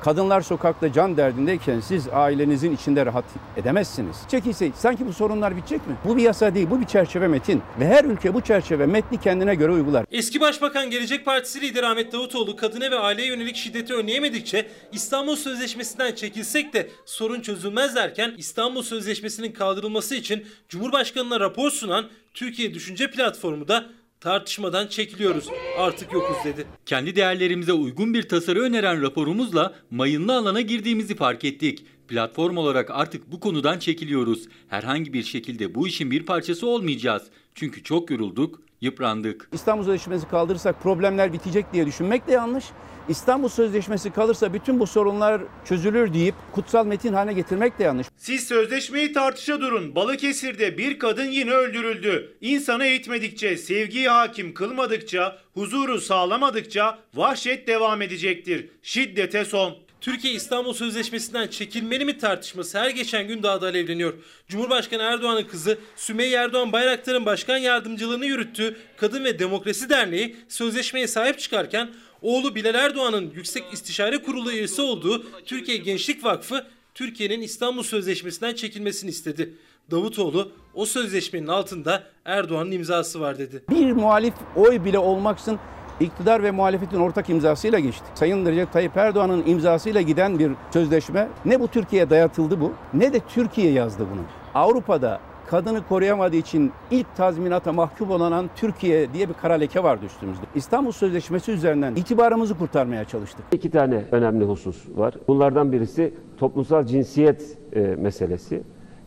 [0.00, 3.24] Kadınlar sokakta can derdindeyken siz ailenizin içinde rahat
[3.56, 4.16] edemezsiniz.
[4.30, 5.96] Çekilse sanki bu sorunlar bitecek mi?
[6.04, 7.62] Bu bir yasa değil, bu bir çerçeve metin.
[7.80, 10.04] Ve her ülke bu çerçeve metni kendine göre uygular.
[10.10, 16.14] Eski Başbakan Gelecek Partisi lideri Ahmet Davutoğlu kadına ve aileye yönelik şiddeti önleyemedikçe İstanbul Sözleşmesi'nden
[16.14, 23.68] çekilsek de sorun çözülmez derken İstanbul Sözleşmesi'nin kaldırılması için Cumhurbaşkanı'na rapor sunan Türkiye Düşünce Platformu
[23.68, 23.84] da
[24.22, 25.48] tartışmadan çekiliyoruz.
[25.78, 26.66] Artık yokuz dedi.
[26.86, 31.84] Kendi değerlerimize uygun bir tasarı öneren raporumuzla mayınlı alana girdiğimizi fark ettik.
[32.08, 34.48] Platform olarak artık bu konudan çekiliyoruz.
[34.68, 37.22] Herhangi bir şekilde bu işin bir parçası olmayacağız.
[37.54, 39.48] Çünkü çok yorulduk, yıprandık.
[39.52, 42.64] İstanbul Sözleşmesi kaldırırsak problemler bitecek diye düşünmek de yanlış.
[43.08, 48.06] İstanbul Sözleşmesi kalırsa bütün bu sorunlar çözülür deyip kutsal metin haline getirmek de yanlış.
[48.16, 49.94] Siz sözleşmeyi tartışa durun.
[49.94, 52.36] Balıkesir'de bir kadın yine öldürüldü.
[52.40, 58.68] İnsanı eğitmedikçe, sevgiyi hakim kılmadıkça, huzuru sağlamadıkça vahşet devam edecektir.
[58.82, 59.76] Şiddete son.
[60.02, 64.14] Türkiye İstanbul Sözleşmesi'nden çekilmeli mi tartışması her geçen gün daha da alevleniyor.
[64.48, 71.38] Cumhurbaşkanı Erdoğan'ın kızı Sümeyye Erdoğan Bayraktar'ın başkan yardımcılığını yürüttüğü Kadın ve Demokrasi Derneği sözleşmeye sahip
[71.38, 71.90] çıkarken
[72.22, 79.10] oğlu Bilal Erdoğan'ın Yüksek İstişare Kurulu üyesi olduğu Türkiye Gençlik Vakfı Türkiye'nin İstanbul Sözleşmesi'nden çekilmesini
[79.10, 79.54] istedi.
[79.90, 83.62] Davutoğlu o sözleşmenin altında Erdoğan'ın imzası var dedi.
[83.70, 85.58] Bir muhalif oy bile olmaksın
[86.00, 88.04] iktidar ve muhalefetin ortak imzasıyla geçti.
[88.14, 93.20] Sayın Recep Tayyip Erdoğan'ın imzasıyla giden bir sözleşme ne bu Türkiye'ye dayatıldı bu ne de
[93.28, 94.20] Türkiye yazdı bunu.
[94.54, 100.42] Avrupa'da kadını koruyamadığı için ilk tazminata mahkum olan Türkiye diye bir kara leke vardı üstümüzde.
[100.54, 103.44] İstanbul Sözleşmesi üzerinden itibarımızı kurtarmaya çalıştık.
[103.52, 105.14] İki tane önemli husus var.
[105.28, 108.62] Bunlardan birisi toplumsal cinsiyet e, meselesi.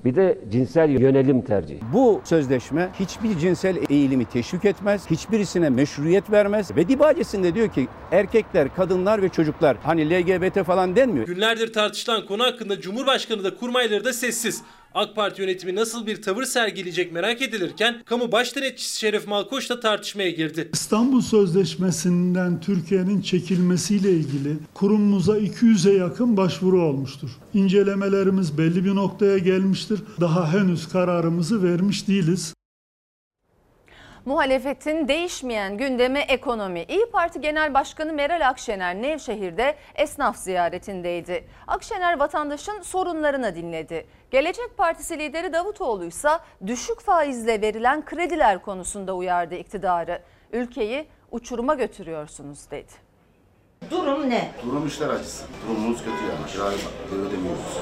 [0.06, 1.80] Bir de cinsel yönelim tercihi.
[1.94, 8.76] Bu sözleşme hiçbir cinsel eğilimi teşvik etmez, hiçbirisine meşruiyet vermez ve dibacesinde diyor ki erkekler,
[8.76, 11.28] kadınlar ve çocuklar hani LGBT falan denmiyor.
[11.28, 14.64] Günlerdir tartışılan konu hakkında Cumhurbaşkanı da kurmayları da sessiz.
[14.96, 19.80] AK Parti yönetimi nasıl bir tavır sergileyecek merak edilirken kamu baş denetçisi Şeref Malkoç da
[19.80, 20.70] tartışmaya girdi.
[20.74, 27.30] İstanbul Sözleşmesi'nden Türkiye'nin çekilmesiyle ilgili kurumumuza 200'e yakın başvuru olmuştur.
[27.54, 30.00] İncelemelerimiz belli bir noktaya gelmiştir.
[30.22, 32.54] Daha henüz kararımızı vermiş değiliz.
[34.26, 36.84] Muhalefetin değişmeyen gündemi ekonomi.
[36.84, 41.48] İyi Parti Genel Başkanı Meral Akşener Nevşehir'de esnaf ziyaretindeydi.
[41.68, 44.08] Akşener vatandaşın sorunlarını dinledi.
[44.32, 46.30] Gelecek Partisi lideri Davutoğlu ise
[46.68, 50.22] düşük faizle verilen krediler konusunda uyardı iktidarı.
[50.52, 52.92] Ülkeyi uçuruma götürüyorsunuz dedi.
[53.92, 54.52] Durum ne?
[54.66, 55.46] Durum işler acısı.
[55.68, 56.52] Durumumuz kötü yani.
[56.54, 56.78] Kirayı
[57.12, 57.78] ödemiyoruz.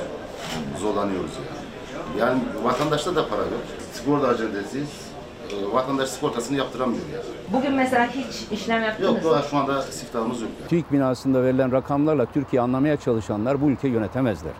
[0.79, 2.19] Zorlanıyoruz yani.
[2.19, 3.61] Yani vatandaşta da para yok.
[3.93, 5.12] Sigorta acentesiyiz.
[5.51, 7.23] Ee, Vatandaş sigortasını yaptıramıyor yani.
[7.53, 9.41] Bugün mesela hiç işlem yaptınız Yok mı?
[9.49, 10.49] şu anda siftahımız yok.
[10.59, 10.69] Yani.
[10.69, 14.53] TÜİK binasında verilen rakamlarla Türkiye anlamaya çalışanlar bu ülkeyi yönetemezler.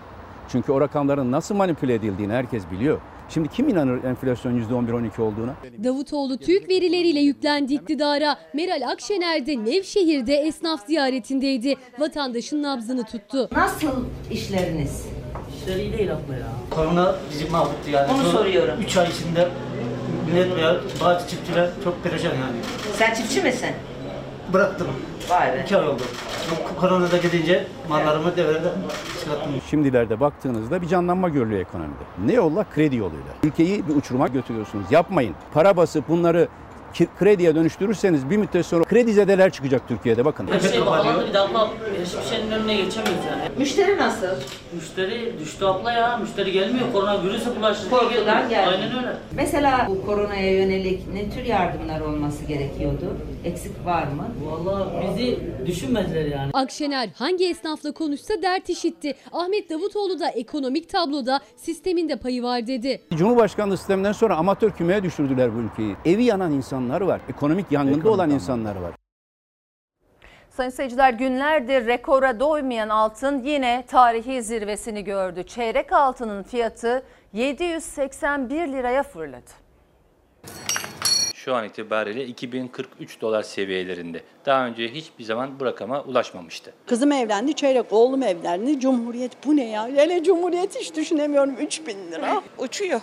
[0.52, 3.00] Çünkü o rakamların nasıl manipüle edildiğini herkes biliyor.
[3.30, 5.54] Şimdi kim inanır enflasyon %11-12 olduğuna?
[5.84, 8.38] Davutoğlu TÜİK verileriyle yüklendi iktidara.
[8.54, 11.76] Meral Akşener de Nevşehir'de esnaf ziyaretindeydi.
[12.00, 13.50] Vatandaşın nabzını tuttu.
[13.52, 13.88] Nasıl
[14.32, 15.06] işleriniz?
[15.58, 16.48] İşler iyi değil abla ya.
[16.70, 18.12] Korona bizi mahvetti yani.
[18.14, 18.82] Onu soruyorum.
[18.82, 19.48] 3 ay içinde
[20.34, 22.58] millet veya bazı çiftçiler çok perişan yani.
[22.98, 23.70] Sen çiftçi misin?
[24.54, 24.88] Bıraktım.
[25.30, 25.62] Vay be.
[25.66, 26.02] 2 ay oldu.
[26.52, 28.70] Bu koronada gidince mallarımı devrede
[29.20, 29.52] çıkarttım.
[29.70, 32.04] Şimdilerde baktığınızda bir canlanma görülüyor ekonomide.
[32.26, 32.66] Ne yolla?
[32.76, 33.34] Kredi yoluyla.
[33.44, 34.86] Ülkeyi bir uçuruma götürüyorsunuz.
[34.92, 35.36] Yapmayın.
[35.54, 36.48] Para basıp bunları
[37.20, 40.48] krediye dönüştürürseniz bir müddet sonra kredi zedeler çıkacak Türkiye'de bakın.
[40.52, 41.70] Her şey pahalandı bir de abla
[42.06, 43.42] hiçbir şeyin önüne geçemiyoruz yani.
[43.58, 44.28] Müşteri nasıl?
[44.76, 46.18] Müşteri düştü abla ya.
[46.18, 46.86] Müşteri gelmiyor.
[46.94, 47.90] Koronavirüse bulaştı.
[47.90, 48.70] Korkudan geldi.
[48.70, 49.18] Aynen öyle.
[49.36, 53.18] Mesela bu koronaya yönelik ne tür yardımlar olması gerekiyordu?
[53.46, 54.28] Eksik var mı?
[54.46, 56.52] Vallahi bizi düşünmediler yani.
[56.54, 59.16] Akşener hangi esnafla konuşsa dert işitti.
[59.32, 63.02] Ahmet Davutoğlu da ekonomik tabloda sistemin de payı var dedi.
[63.16, 65.96] Cumhurbaşkanlığı sisteminden sonra amatör kümeye düşürdüler bu ülkeyi.
[66.06, 66.52] Evi yanan
[66.84, 67.22] insanlar var.
[67.30, 68.92] Ekonomik yangında olan insanlar var.
[70.50, 75.44] Sayın seyirciler günlerdir rekora doymayan altın yine tarihi zirvesini gördü.
[75.44, 77.04] Çeyrek altının fiyatı
[77.34, 79.52] 781 liraya fırladı.
[81.34, 84.22] Şu an itibariyle 2043 dolar seviyelerinde.
[84.46, 86.74] Daha önce hiçbir zaman bu rakama ulaşmamıştı.
[86.88, 88.80] Kızım evlendi, çeyrek oğlum evlendi.
[88.80, 89.88] Cumhuriyet bu ne ya?
[89.88, 92.42] Hele Cumhuriyet hiç düşünemiyorum 3000 lira.
[92.58, 93.02] Uçuyor.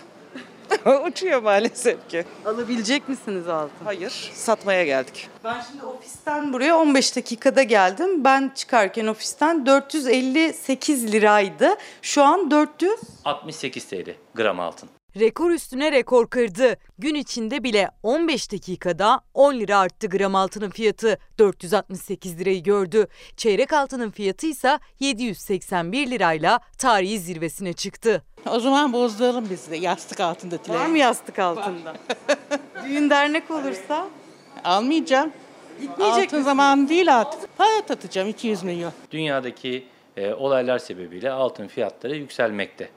[1.07, 2.25] Uçuyor maalesef ki.
[2.45, 3.85] Alabilecek misiniz altın?
[3.85, 5.29] Hayır, satmaya geldik.
[5.43, 8.23] Ben şimdi ofisten buraya 15 dakikada geldim.
[8.23, 11.69] Ben çıkarken ofisten 458 liraydı.
[12.01, 12.99] Şu an 400.
[13.25, 14.89] 68 TL gram altın.
[15.19, 16.75] Rekor üstüne rekor kırdı.
[16.99, 21.17] Gün içinde bile 15 dakikada 10 lira arttı gram altının fiyatı.
[21.39, 23.07] 468 lirayı gördü.
[23.37, 28.23] Çeyrek altının fiyatı ise 781 lirayla tarihi zirvesine çıktı.
[28.45, 31.93] O zaman bozduralım biz de yastık altında Var mı yastık altında?
[32.85, 34.07] Düğün dernek olursa?
[34.63, 35.31] Almayacağım.
[35.81, 36.41] Gitmeyecek Altın misin?
[36.41, 37.57] zamanı değil artık.
[37.57, 38.91] Para atacağım 200 milyon.
[39.11, 39.87] Dünyadaki
[40.17, 42.89] e, olaylar sebebiyle altın fiyatları yükselmekte.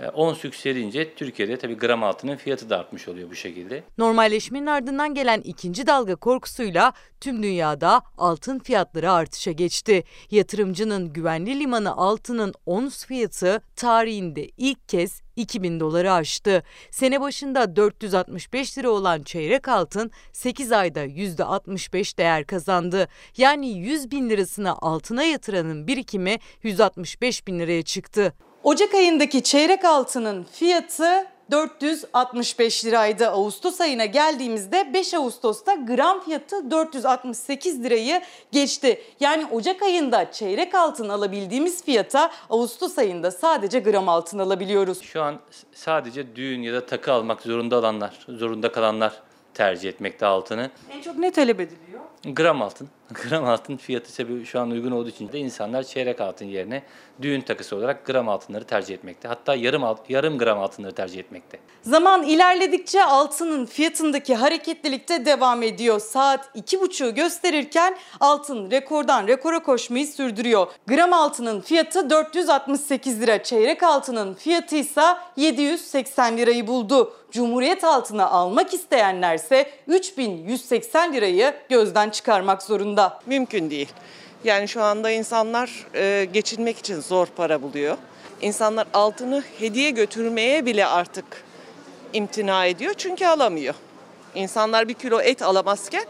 [0.00, 3.84] E, ons yükselince Türkiye'de tabii gram altının fiyatı da artmış oluyor bu şekilde.
[3.98, 10.04] Normalleşmenin ardından gelen ikinci dalga korkusuyla tüm dünyada altın fiyatları artışa geçti.
[10.30, 16.62] Yatırımcının güvenli limanı altının ons fiyatı tarihinde ilk kez 2000 doları aştı.
[16.90, 23.08] Sene başında 465 lira olan çeyrek altın 8 ayda %65 değer kazandı.
[23.36, 28.34] Yani 100 bin lirasını altına yatıranın birikimi 165 bin liraya çıktı.
[28.68, 33.28] Ocak ayındaki çeyrek altının fiyatı 465 liraydı.
[33.28, 38.20] Ağustos ayına geldiğimizde 5 Ağustos'ta gram fiyatı 468 lirayı
[38.52, 39.02] geçti.
[39.20, 45.02] Yani Ocak ayında çeyrek altın alabildiğimiz fiyata Ağustos ayında sadece gram altın alabiliyoruz.
[45.02, 45.38] Şu an
[45.72, 49.12] sadece düğün ya da takı almak zorunda olanlar, zorunda kalanlar
[49.54, 50.70] tercih etmekte altını.
[50.90, 51.87] En çok ne talep ediliyor?
[52.24, 52.88] Gram altın.
[53.12, 56.82] Gram altın fiyatı sebebi şu an uygun olduğu için de insanlar çeyrek altın yerine
[57.22, 59.28] düğün takısı olarak gram altınları tercih etmekte.
[59.28, 61.58] Hatta yarım alt- yarım gram altınları tercih etmekte.
[61.82, 66.00] Zaman ilerledikçe altının fiyatındaki hareketlilik de devam ediyor.
[66.00, 70.66] Saat 2.30'u gösterirken altın rekordan rekora koşmayı sürdürüyor.
[70.86, 75.02] Gram altının fiyatı 468 lira, çeyrek altının fiyatı ise
[75.36, 77.14] 780 lirayı buldu.
[77.30, 81.54] Cumhuriyet altını almak isteyenlerse 3180 lirayı
[81.88, 83.20] gözden çıkarmak zorunda.
[83.26, 83.88] Mümkün değil.
[84.44, 87.96] Yani şu anda insanlar e, geçinmek için zor para buluyor.
[88.40, 91.24] İnsanlar altını hediye götürmeye bile artık
[92.12, 93.74] imtina ediyor çünkü alamıyor.
[94.34, 96.04] İnsanlar bir kilo et alamazken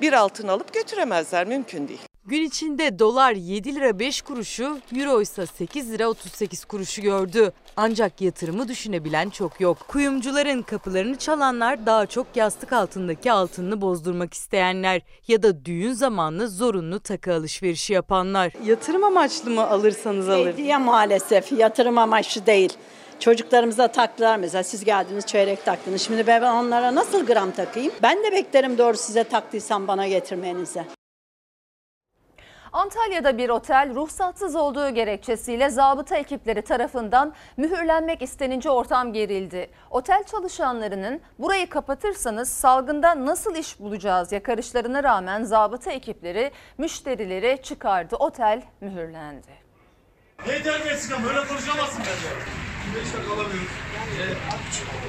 [0.00, 2.13] bir altın alıp götüremezler mümkün değil.
[2.26, 7.52] Gün içinde dolar 7 lira 5 kuruşu, euro ise 8 lira 38 kuruşu gördü.
[7.76, 9.78] Ancak yatırımı düşünebilen çok yok.
[9.88, 17.00] Kuyumcuların kapılarını çalanlar daha çok yastık altındaki altınını bozdurmak isteyenler ya da düğün zamanlı zorunlu
[17.00, 18.52] takı alışverişi yapanlar.
[18.64, 20.46] Yatırım amaçlı mı alırsanız alır?
[20.46, 22.72] Hediye maalesef yatırım amaçlı değil.
[23.20, 26.02] Çocuklarımıza taktılar mesela siz geldiniz çeyrek taktınız.
[26.02, 27.92] Şimdi ben onlara nasıl gram takayım?
[28.02, 30.84] Ben de beklerim doğru size taktıysam bana getirmenize.
[32.74, 39.70] Antalya'da bir otel ruhsatsız olduğu gerekçesiyle zabıta ekipleri tarafından mühürlenmek istenince ortam gerildi.
[39.90, 48.16] Otel çalışanlarının burayı kapatırsanız salgında nasıl iş bulacağız yakarışlarına rağmen zabıta ekipleri müşterileri çıkardı.
[48.16, 49.52] Otel mühürlendi.
[50.46, 52.28] Ne terbiyesiz ama öyle konuşamazsın bence.
[52.94, 53.68] Beş dakika alamıyoruz.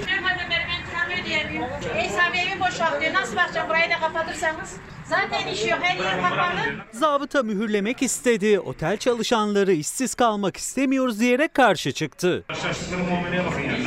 [0.07, 0.74] Benim ben
[1.05, 1.73] kiramı ödeyemiyorum.
[1.97, 3.13] Ev sahibi evi boşaltıyor.
[3.13, 4.73] Nasıl bakacağım burayı da kapatırsanız?
[5.05, 5.79] Zaten iş yok.
[5.81, 6.59] Her yer kapalı.
[6.91, 8.59] Zabıta mühürlemek istedi.
[8.59, 12.43] Otel çalışanları işsiz kalmak istemiyoruz diyerek karşı çıktı.
[12.63, 13.85] Şaştıkları muameleye bakın yani.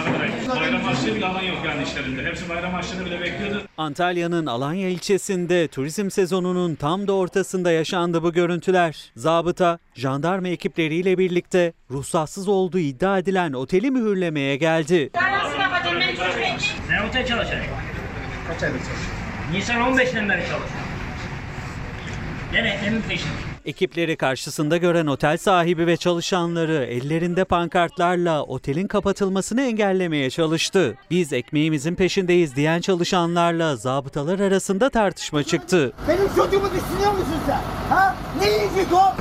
[0.49, 2.25] Bayram harçlığı bile alan yok yani işlerinde.
[2.25, 3.63] Hepsi bayram harçlığını bile bekliyordu.
[3.79, 9.13] Antalya'nın Alanya ilçesinde turizm sezonunun tam da ortasında yaşandı bu görüntüler.
[9.17, 15.11] Zabıta, jandarma ekipleriyle birlikte ruhsatsız olduğu iddia edilen oteli mühürlemeye geldi.
[15.15, 16.39] Daha nasıl bakacağım ben çocuk
[17.19, 17.65] Ne otel çalışıyor?
[18.49, 19.11] Kaç aydır çalışıyor?
[19.53, 20.81] Nisan 15'ten beri çalışıyor.
[22.53, 23.31] Gene emin peşinde.
[23.65, 30.97] Ekipleri karşısında gören otel sahibi ve çalışanları ellerinde pankartlarla otelin kapatılmasını engellemeye çalıştı.
[31.11, 35.93] Biz ekmeğimizin peşindeyiz diyen çalışanlarla zabıtalar arasında tartışma çıktı.
[36.09, 37.61] Benim çocuğumu düşünüyor musun sen?
[37.89, 38.17] Ha?
[38.41, 39.15] Ne yiyecek o?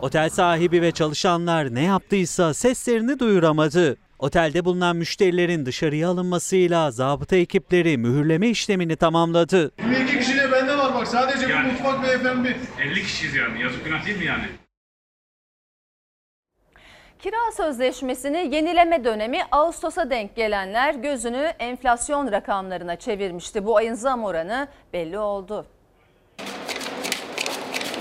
[0.00, 3.96] Otel sahibi ve çalışanlar ne yaptıysa seslerini duyuramadı.
[4.20, 9.72] Otelde bulunan müşterilerin dışarıya alınmasıyla zabıta ekipleri mühürleme işlemini tamamladı.
[9.78, 12.56] 22 kişiyle bende var bak sadece bu mutfak beyefendi.
[12.80, 14.44] 50 kişiyiz yani yazık günah değil mi yani?
[17.18, 23.66] Kira sözleşmesini yenileme dönemi Ağustos'a denk gelenler gözünü enflasyon rakamlarına çevirmişti.
[23.66, 25.66] Bu ayın zam oranı belli oldu.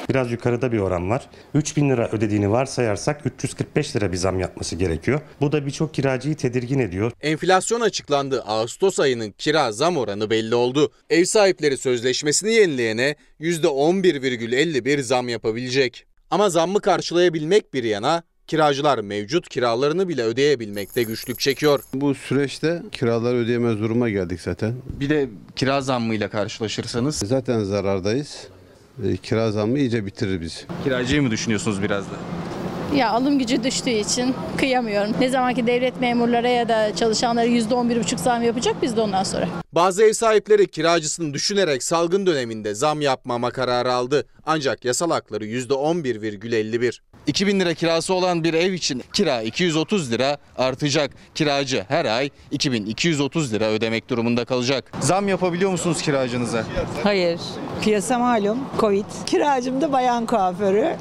[0.09, 1.29] Biraz yukarıda bir oran var.
[1.53, 5.21] 3000 lira ödediğini varsayarsak 345 lira bir zam yapması gerekiyor.
[5.41, 7.11] Bu da birçok kiracıyı tedirgin ediyor.
[7.21, 8.41] Enflasyon açıklandı.
[8.41, 10.91] Ağustos ayının kira zam oranı belli oldu.
[11.09, 16.05] Ev sahipleri sözleşmesini yenileyene %11,51 zam yapabilecek.
[16.31, 21.83] Ama zammı karşılayabilmek bir yana kiracılar mevcut kiralarını bile ödeyebilmekte güçlük çekiyor.
[21.93, 24.73] Bu süreçte kiraları ödeyemez duruma geldik zaten.
[24.99, 28.47] Bir de kira zammıyla karşılaşırsanız Zaten zarardayız.
[29.03, 30.59] E, kira zammı iyice bitirir bizi.
[30.83, 32.15] kiracıyı mı düşünüyorsunuz biraz da?
[32.95, 35.11] Ya alım gücü düştüğü için kıyamıyorum.
[35.19, 39.47] Ne zamanki devlet memurlara ya da çalışanlara %11,5 zam yapacak biz de ondan sonra.
[39.71, 44.25] Bazı ev sahipleri kiracısını düşünerek salgın döneminde zam yapmama kararı aldı.
[44.45, 46.99] Ancak yasal hakları %11,51.
[47.27, 51.11] 2000 lira kirası olan bir ev için kira 230 lira artacak.
[51.35, 54.91] Kiracı her ay 2230 lira ödemek durumunda kalacak.
[54.99, 56.63] Zam yapabiliyor musunuz kiracınıza?
[57.03, 57.39] Hayır.
[57.81, 59.05] Piyasa malum Covid.
[59.25, 60.95] Kiracım da bayan kuaförü.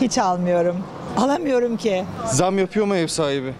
[0.00, 0.76] Hiç almıyorum.
[1.16, 2.04] Alamıyorum ki.
[2.26, 3.54] Zam yapıyor mu ev sahibi?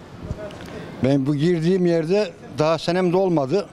[1.03, 3.65] Ben bu girdiğim yerde daha senem de olmadı.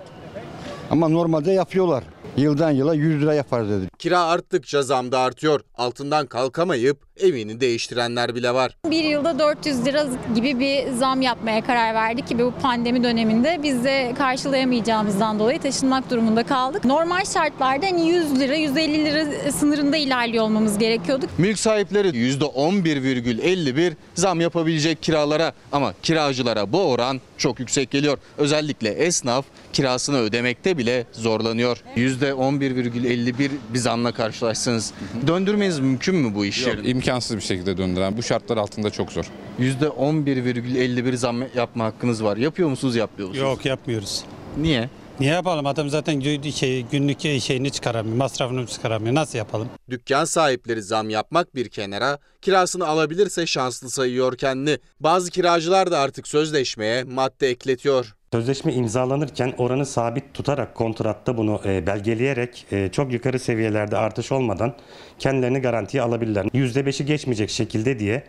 [0.90, 2.04] Ama normalde yapıyorlar.
[2.36, 3.88] Yıldan yıla 100 lira yapar dedi.
[3.98, 5.60] Kira arttıkça zam da artıyor.
[5.78, 8.76] Altından kalkamayıp evini değiştirenler bile var.
[8.90, 13.84] Bir yılda 400 lira gibi bir zam yapmaya karar verdik ki bu pandemi döneminde biz
[13.84, 16.84] de karşılayamayacağımızdan dolayı taşınmak durumunda kaldık.
[16.84, 21.26] Normal şartlarda hani 100 lira 150 lira sınırında ilerliyor olmamız gerekiyordu.
[21.38, 28.18] Mülk sahipleri %11,51 zam yapabilecek kiralara ama kiracılara bu oran çok yüksek geliyor.
[28.38, 31.82] Özellikle esnaf kirasını ödemekte bile zorlanıyor.
[31.96, 34.92] %11,51 bir zamla karşılaşsanız
[35.26, 36.86] döndürmeniz mümkün mü bu iş Yok, yerini?
[37.08, 38.16] İmkansız bir şekilde döndüren.
[38.16, 39.24] Bu şartlar altında çok zor.
[39.60, 42.36] %11,51 zam yapma hakkınız var.
[42.36, 43.48] Yapıyor musunuz yapmıyor musunuz?
[43.50, 44.24] Yok yapmıyoruz.
[44.56, 44.90] Niye?
[45.20, 45.66] Niye yapalım?
[45.66, 49.14] Adam zaten gö- şey, günlük şeyini çıkaramıyor, masrafını çıkaramıyor.
[49.14, 49.68] Nasıl yapalım?
[49.90, 54.78] Dükkan sahipleri zam yapmak bir kenara, kirasını alabilirse şanslı sayıyor kendini.
[55.00, 58.14] Bazı kiracılar da artık sözleşmeye madde ekletiyor.
[58.32, 64.74] Sözleşme imzalanırken oranı sabit tutarak kontratta bunu e, belgeleyerek e, çok yukarı seviyelerde artış olmadan
[65.18, 66.44] kendilerini garantiye alabilirler.
[66.44, 68.22] %5'i geçmeyecek şekilde diye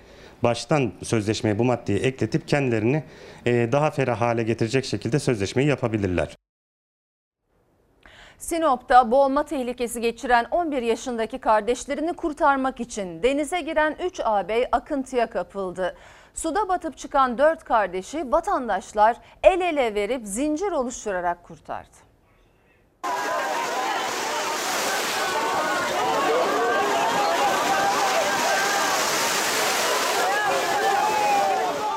[0.44, 3.04] baştan sözleşmeye bu maddeyi ekletip kendilerini
[3.46, 6.36] e, daha ferah hale getirecek şekilde sözleşmeyi yapabilirler.
[8.38, 15.96] Sinop'ta boğulma tehlikesi geçiren 11 yaşındaki kardeşlerini kurtarmak için denize giren 3 ağabey akıntıya kapıldı.
[16.42, 21.98] Suda batıp çıkan dört kardeşi vatandaşlar el ele verip zincir oluşturarak kurtardı.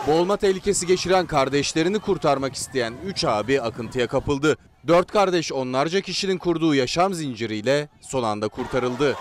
[0.07, 4.57] Boğulma tehlikesi geçiren kardeşlerini kurtarmak isteyen 3 abi akıntıya kapıldı.
[4.86, 9.16] 4 kardeş onlarca kişinin kurduğu yaşam zinciriyle son anda kurtarıldı.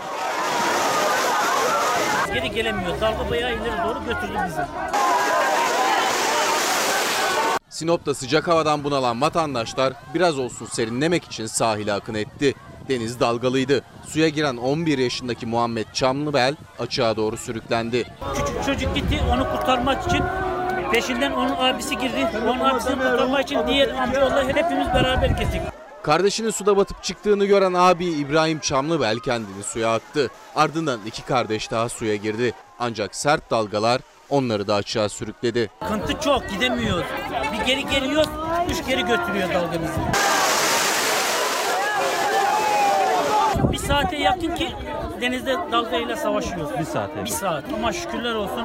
[2.33, 3.01] Geri gelemiyoruz.
[3.01, 4.61] Dalga bayağı ileri doğru götürdü bizi.
[7.81, 12.53] Sinop'ta sıcak havadan bunalan vatandaşlar biraz olsun serinlemek için sahile akın etti.
[12.89, 13.83] Deniz dalgalıydı.
[14.07, 18.07] Suya giren 11 yaşındaki Muhammed Çamlıbel açığa doğru sürüklendi.
[18.33, 20.23] Küçük çocuk gitti onu kurtarmak için.
[20.91, 22.27] Peşinden onun abisi girdi.
[22.43, 25.61] Onun abisini kurtarmak için diğer amcaoğulları hepimiz beraber gittik.
[26.03, 30.29] Kardeşinin suda batıp çıktığını gören abi İbrahim Çamlıbel kendini suya attı.
[30.55, 32.53] Ardından iki kardeş daha suya girdi.
[32.79, 34.01] Ancak sert dalgalar
[34.31, 35.69] onları da açığa sürükledi.
[35.87, 37.05] Kıntı çok gidemiyoruz.
[37.53, 38.25] Bir geri geliyor,
[38.69, 40.01] üç geri götürüyor dalga bizi.
[43.71, 44.71] Bir saate yakın ki
[45.21, 46.79] denizde dalgayla savaşıyoruz.
[46.79, 47.25] Bir saate?
[47.25, 48.63] Bir saat ama şükürler olsun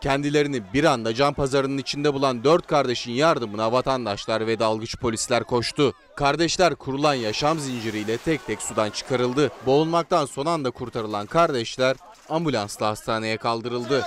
[0.00, 5.94] Kendilerini bir anda can pazarının içinde bulan dört kardeşin yardımına vatandaşlar ve dalgıç polisler koştu.
[6.16, 9.50] Kardeşler kurulan yaşam zinciriyle tek tek sudan çıkarıldı.
[9.66, 11.96] Boğulmaktan son anda kurtarılan kardeşler
[12.32, 14.04] ambulansla hastaneye kaldırıldı.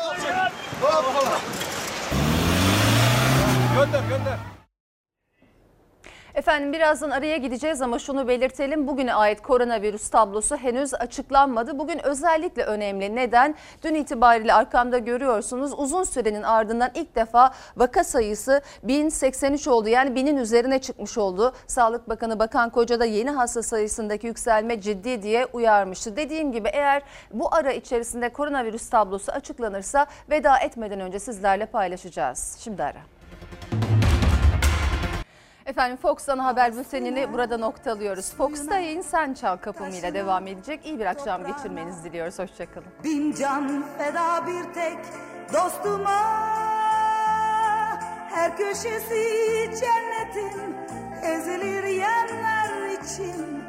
[3.76, 4.55] Gönder gönder.
[6.36, 8.88] Efendim birazdan araya gideceğiz ama şunu belirtelim.
[8.88, 11.80] Bugüne ait koronavirüs tablosu henüz açıklanmadı.
[11.80, 13.16] Bugün özellikle önemli.
[13.16, 13.56] Neden?
[13.84, 15.74] Dün itibariyle arkamda görüyorsunuz.
[15.78, 19.90] Uzun sürenin ardından ilk defa vaka sayısı 1083 oldu.
[19.90, 21.54] Yani binin üzerine çıkmış oldu.
[21.68, 26.18] Sağlık Bakanı Bakan Koca da yeni hasta sayısındaki yükselme ciddi diye uyarmıştı.
[26.18, 27.02] Dediğim gibi eğer
[27.34, 32.58] bu ara içerisinde koronavirüs tablosu açıklanırsa veda etmeden önce sizlerle paylaşacağız.
[32.60, 33.00] Şimdi ara.
[35.66, 38.34] Efendim Fox ana haber bültenini burada noktalıyoruz.
[38.34, 40.86] Fox'ta yayın Sen Çal kapımıyla devam edecek.
[40.86, 42.40] İyi bir akşam geçirmenizi diliyoruz.
[42.40, 42.88] Hoşçakalın.
[43.04, 44.98] Bin can feda bir tek
[45.54, 46.22] dostuma
[48.30, 49.24] Her köşesi
[49.80, 50.76] cennetin
[51.24, 53.64] ezilir yanlar için